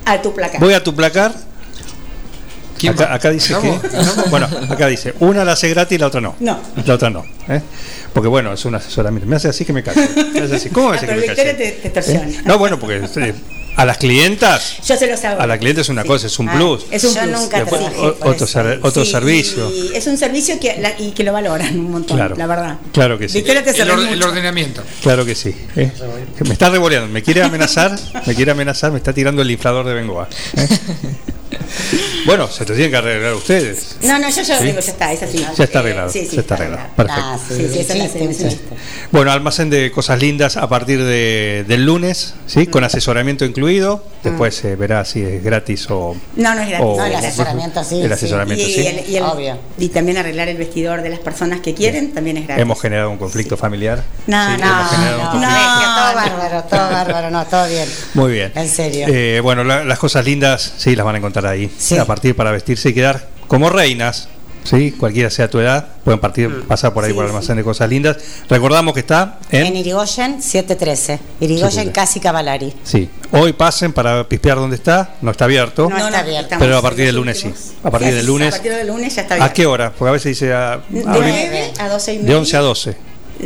A 0.04 0.22
tu 0.22 0.34
placar. 0.34 0.60
Voy 0.60 0.74
a 0.74 0.84
tu 0.84 0.94
placar. 0.96 1.34
¿Quién 2.82 2.96
Acá, 3.02 3.30
dice 3.30 3.56
que. 3.62 4.30
Bueno, 4.30 4.48
acá 4.70 4.88
dice, 4.88 5.14
una 5.20 5.46
la 5.46 5.54
hace 5.54 5.70
gratis 5.70 5.96
y 5.96 6.00
la 6.00 6.08
otra 6.08 6.20
no. 6.20 6.36
No. 6.40 6.60
La 6.86 6.96
otra 6.96 7.10
no. 7.10 7.24
¿eh? 7.48 7.62
Porque 8.14 8.28
bueno, 8.28 8.52
es 8.52 8.66
un 8.66 8.76
asesoramiento. 8.76 9.28
Me 9.30 9.36
hace 9.38 9.48
así 9.50 9.64
que 9.66 9.72
me 9.74 9.84
callo. 9.84 10.02
Me 10.34 10.42
hace 10.42 10.56
así. 10.56 10.70
¿Cómo 10.70 10.90
me 10.90 10.96
Ah, 10.96 10.98
hace 10.98 11.08
que 11.08 11.16
me 11.16 11.26
callo? 11.28 11.36
te, 11.36 11.54
te 11.54 11.88
extorsiona. 11.88 12.28
¿Eh? 12.28 12.42
No, 12.46 12.58
bueno, 12.58 12.78
porque 12.80 12.98
eh, 13.18 13.34
a 13.78 13.86
las 13.86 13.98
clientas, 13.98 14.78
Yo 14.86 14.98
se 14.98 15.08
los 15.08 15.24
hago. 15.24 15.40
a 15.40 15.48
la 15.48 15.58
clienta 15.58 15.80
es 15.82 15.88
una 15.90 16.02
Sí. 16.02 16.08
cosa, 16.10 16.28
es 16.28 16.38
un 16.40 16.50
Ah, 16.50 16.54
plus. 16.56 16.86
Es 16.92 17.04
un 17.06 17.14
Yo 17.16 17.22
plus. 17.22 17.32
nunca 17.40 17.60
Después, 17.60 17.82
otro, 18.22 18.48
ser- 18.48 18.80
otro 18.84 19.06
Sí, 19.06 19.12
servicio. 19.12 19.72
Y 19.72 19.92
es 19.96 20.08
un 20.08 20.18
servicio 20.18 20.60
que, 20.60 20.78
la- 20.82 21.00
y 21.00 21.12
que 21.12 21.24
lo 21.24 21.32
valoran 21.32 21.80
un 21.80 21.92
montón, 21.92 22.18
Claro. 22.18 22.36
la 22.36 22.48
verdad. 22.48 22.78
Claro 22.92 23.18
que 23.18 23.30
sí. 23.30 23.38
Victoria 23.38 23.64
te 23.64 23.82
El, 23.82 23.92
or- 23.92 24.08
el 24.08 24.22
ordenamiento. 24.24 24.84
Claro 25.02 25.24
que 25.26 25.36
sí. 25.36 25.56
¿eh? 25.78 25.92
Me 26.46 26.52
está 26.54 26.70
revoleando, 26.70 27.08
me 27.08 27.24
quiere 27.24 27.44
amenazar, 27.44 27.98
me 28.26 28.36
quiere 28.36 28.52
amenazar, 28.52 28.92
me 28.92 28.98
está 28.98 29.14
tirando 29.14 29.42
el 29.42 29.50
inflador 29.52 29.86
de 29.86 29.94
Bengoa. 29.94 30.28
¿eh? 30.58 30.68
Bueno, 32.26 32.48
se 32.48 32.66
te 32.66 32.74
tienen 32.74 32.92
que 32.92 32.98
arreglar 32.98 33.34
ustedes. 33.34 33.96
No, 34.04 34.20
no, 34.20 34.30
yo 34.30 34.36
ya 34.44 34.44
Sí. 34.44 34.52
lo 34.54 34.62
digo, 34.62 34.80
ya 34.80 34.92
está, 34.92 35.12
es 35.12 35.24
así. 35.24 35.38
Ya 35.58 35.64
está 35.64 35.80
Eh, 35.80 35.82
arreglado. 35.82 36.10
sí, 36.12 36.26
sí, 36.28 36.36
ya 36.36 36.42
está 36.42 36.54
arreglado. 36.56 36.88
Perfecto. 36.96 37.22
Ah, 37.24 37.40
sí. 37.48 38.60
Bueno, 39.12 39.32
almacén 39.32 39.70
de 39.70 39.92
cosas 39.92 40.20
lindas 40.20 40.56
a 40.58 40.68
partir 40.70 41.04
de, 41.04 41.66
del 41.68 41.86
lunes, 41.86 42.36
¿sí? 42.46 42.68
Con 42.68 42.84
asesoramiento 42.84 43.44
incluido. 43.46 44.04
Después 44.24 44.54
se 44.56 44.76
verá 44.76 45.04
si 45.06 45.22
es 45.24 45.44
gratis 45.44 45.88
o. 45.90 46.16
No, 46.36 46.54
no 46.56 46.62
es 46.62 46.70
gratis. 46.70 46.86
o- 46.88 46.98
No, 46.98 47.06
el 47.06 47.16
asesoramiento 47.16 47.84
sí, 47.84 48.02
El 48.02 48.08
sí. 48.08 48.14
asesoramiento, 48.14 48.64
y, 48.68 48.72
sí. 48.72 48.86
el- 48.88 49.10
y 49.10 49.16
el- 49.18 49.24
Obvio. 49.24 49.58
y 49.80 49.90
también 49.90 50.18
arreglar 50.18 50.48
el 50.48 50.58
vestidor 50.58 51.02
de 51.02 51.10
las 51.10 51.20
personas 51.20 51.60
que 51.62 51.74
quieren 51.74 52.14
también 52.14 52.38
es 52.38 52.46
gratis. 52.46 52.62
Hemos 52.62 52.80
generado 52.80 53.10
un 53.10 53.18
conflicto 53.18 53.58
familiar. 53.58 54.04
No, 54.28 54.56
Sí, 54.56 54.62
no, 54.62 54.68
no, 54.68 55.18
no. 55.18 55.32
todo 55.32 55.42
bárbaro, 56.16 56.64
todo 56.70 56.90
bárbaro, 56.92 57.32
no, 57.32 57.46
todo 57.46 57.68
bien. 57.68 57.90
Muy 58.14 58.32
bien. 58.34 58.52
En 58.56 58.70
serio. 58.70 59.08
Eh, 59.10 59.40
bueno, 59.42 59.64
la- 59.64 59.84
las 59.84 59.98
cosas 60.00 60.24
lindas, 60.24 60.74
sí, 60.78 60.96
las 60.96 61.06
van 61.06 61.16
a 61.16 61.18
encontrar 61.18 61.46
ahí. 61.48 61.61
Sí. 61.78 61.98
A 61.98 62.06
partir 62.06 62.36
para 62.36 62.52
vestirse 62.52 62.90
y 62.90 62.94
quedar 62.94 63.28
como 63.48 63.70
reinas. 63.70 64.28
Sí, 64.64 64.92
cualquiera 64.92 65.32
sea 65.32 65.50
tu 65.50 65.60
edad, 65.60 65.88
pueden 66.04 66.20
partir, 66.20 66.66
pasar 66.68 66.94
por 66.94 67.04
ahí 67.04 67.10
Sí, 67.10 67.16
por 67.16 67.24
el 67.26 67.32
almacén 67.32 67.58
de 67.58 67.64
cosas 67.64 67.90
lindas. 67.90 68.18
Recordamos 68.48 68.94
que 68.94 69.00
está 69.00 69.40
en. 69.50 69.66
En 69.66 69.76
Irigoyen 69.76 70.40
713. 70.40 71.20
Irigoyen 71.40 71.72
713. 71.72 71.92
casi 71.92 72.20
Cavalari. 72.20 72.72
Sí, 72.84 73.10
hoy 73.32 73.54
pasen 73.54 73.92
para 73.92 74.24
pispear 74.30 74.58
donde 74.58 74.76
está, 74.76 75.16
no 75.22 75.32
está 75.32 75.46
abierto. 75.46 75.90
No 75.90 75.98
está 75.98 76.20
abierto. 76.20 76.56
Pero 76.60 76.78
a 76.78 76.82
partir 76.84 77.06
del 77.08 77.16
lunes 77.16 77.40
sí. 77.40 77.52
A 77.84 77.90
partir 77.90 78.14
del 78.14 78.26
lunes. 78.26 78.50
A 78.54 78.58
partir 78.58 78.74
del 78.76 78.88
lunes 78.88 79.16
ya 79.16 79.24
está 79.24 79.34
¿A 79.34 79.38
abierto. 79.38 79.56
qué 79.56 79.66
hora? 79.66 79.92
Porque 79.98 80.10
a 80.10 80.14
veces 80.14 80.30
dice 80.40 80.54
a, 80.54 80.80
De 80.90 81.00
abrir 81.08 81.34
9 81.34 81.74
a 81.80 81.90
12 81.90 82.14
y 82.14 82.18
media. 82.20 82.30
de 82.30 82.36
11 82.36 82.58
a 82.58 82.62
12. 82.62 82.98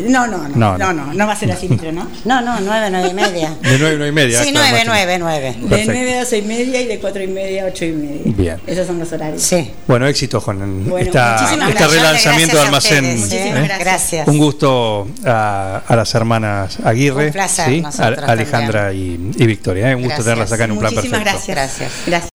No, 0.08 0.28
no, 0.28 0.48
no, 0.50 0.78
No, 0.78 0.94
no, 0.94 1.14
no. 1.14 1.28
va 1.28 1.34
a 1.34 1.36
ser 1.36 1.52
así, 1.52 1.68
pero 1.80 1.92
no. 1.94 2.08
No, 2.26 2.42
no, 2.42 2.60
9, 2.60 2.88
9 2.92 3.08
y 3.10 3.14
media. 3.14 3.50
De 3.62 3.78
9 3.80 3.88
a 3.96 3.98
9 3.98 4.08
y 4.08 4.12
media. 4.12 4.44
Sí, 4.44 4.52
claro, 4.52 4.68
9, 4.70 4.86
más 4.86 5.20
9, 5.20 5.56
9. 5.60 5.78
De. 5.78 5.86
9 5.86 6.14
a 6.16 6.20
12 6.20 6.38
y 6.38 6.42
media 6.42 6.82
y 6.82 6.86
de 6.88 7.00
4 7.00 7.24
y 7.24 7.28
media 7.28 7.64
a 7.64 7.68
8 7.68 7.86
y 7.86 7.92
media. 7.92 8.22
Bien. 8.26 8.62
Esos 8.68 8.88
son 8.88 9.00
los 9.00 9.12
horarios. 9.12 9.42
Sí. 9.42 9.72
Bueno, 9.88 10.08
éxito 10.08 10.42
con 10.42 10.58
Bueno, 10.90 11.06
esta, 11.08 11.38
muchísimas 11.40 11.70
este 11.70 11.80
gracias. 11.84 12.02
relanzamiento 12.04 12.58
de 12.58 12.64
almacén. 12.64 13.06
ustedes, 13.06 13.16
¿eh? 13.16 13.26
Muchísimas 13.26 13.64
gracias. 13.68 13.80
Gracias. 13.86 14.28
Un 14.28 14.38
gusto 14.38 15.08
a, 15.26 15.82
a 15.88 15.96
las 15.96 16.16
hermanas 16.16 16.78
Aguirre, 16.84 17.28
Un 17.28 17.32
placer, 17.34 17.66
¿sí? 17.66 17.84
a- 18.00 18.08
Alejandra 18.32 18.94
y, 18.94 19.32
y 19.38 19.46
Victoria. 19.46 19.92
¿eh? 19.92 19.96
Un 19.96 20.02
gusto 20.04 20.16
Gracias. 20.24 20.26
tenerlas 20.26 20.52
acá 20.52 20.64
en 20.66 20.72
un 20.72 20.80
plan 20.80 20.94
Muchísimas 20.94 21.24
perfecto. 21.24 21.52
gracias. 21.54 21.78
Gracias. 21.78 21.92
Gracias. 22.08 22.30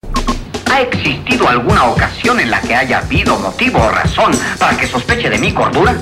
¿Ha 0.71 0.81
existido 0.81 1.47
alguna 1.49 1.85
ocasión 1.85 2.39
en 2.39 2.49
la 2.49 2.61
que 2.61 2.73
haya 2.73 2.99
habido 2.99 3.37
motivo 3.37 3.79
o 3.79 3.89
razón 3.89 4.31
para 4.57 4.77
que 4.77 4.87
sospeche 4.87 5.29
de 5.29 5.37
mi 5.37 5.51
cordura? 5.53 5.95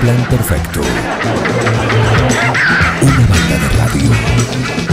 Plan 0.00 0.24
perfecto. 0.28 0.80
Una 3.02 3.26
banda 3.26 3.58
de 3.58 3.68
radio. 3.78 4.87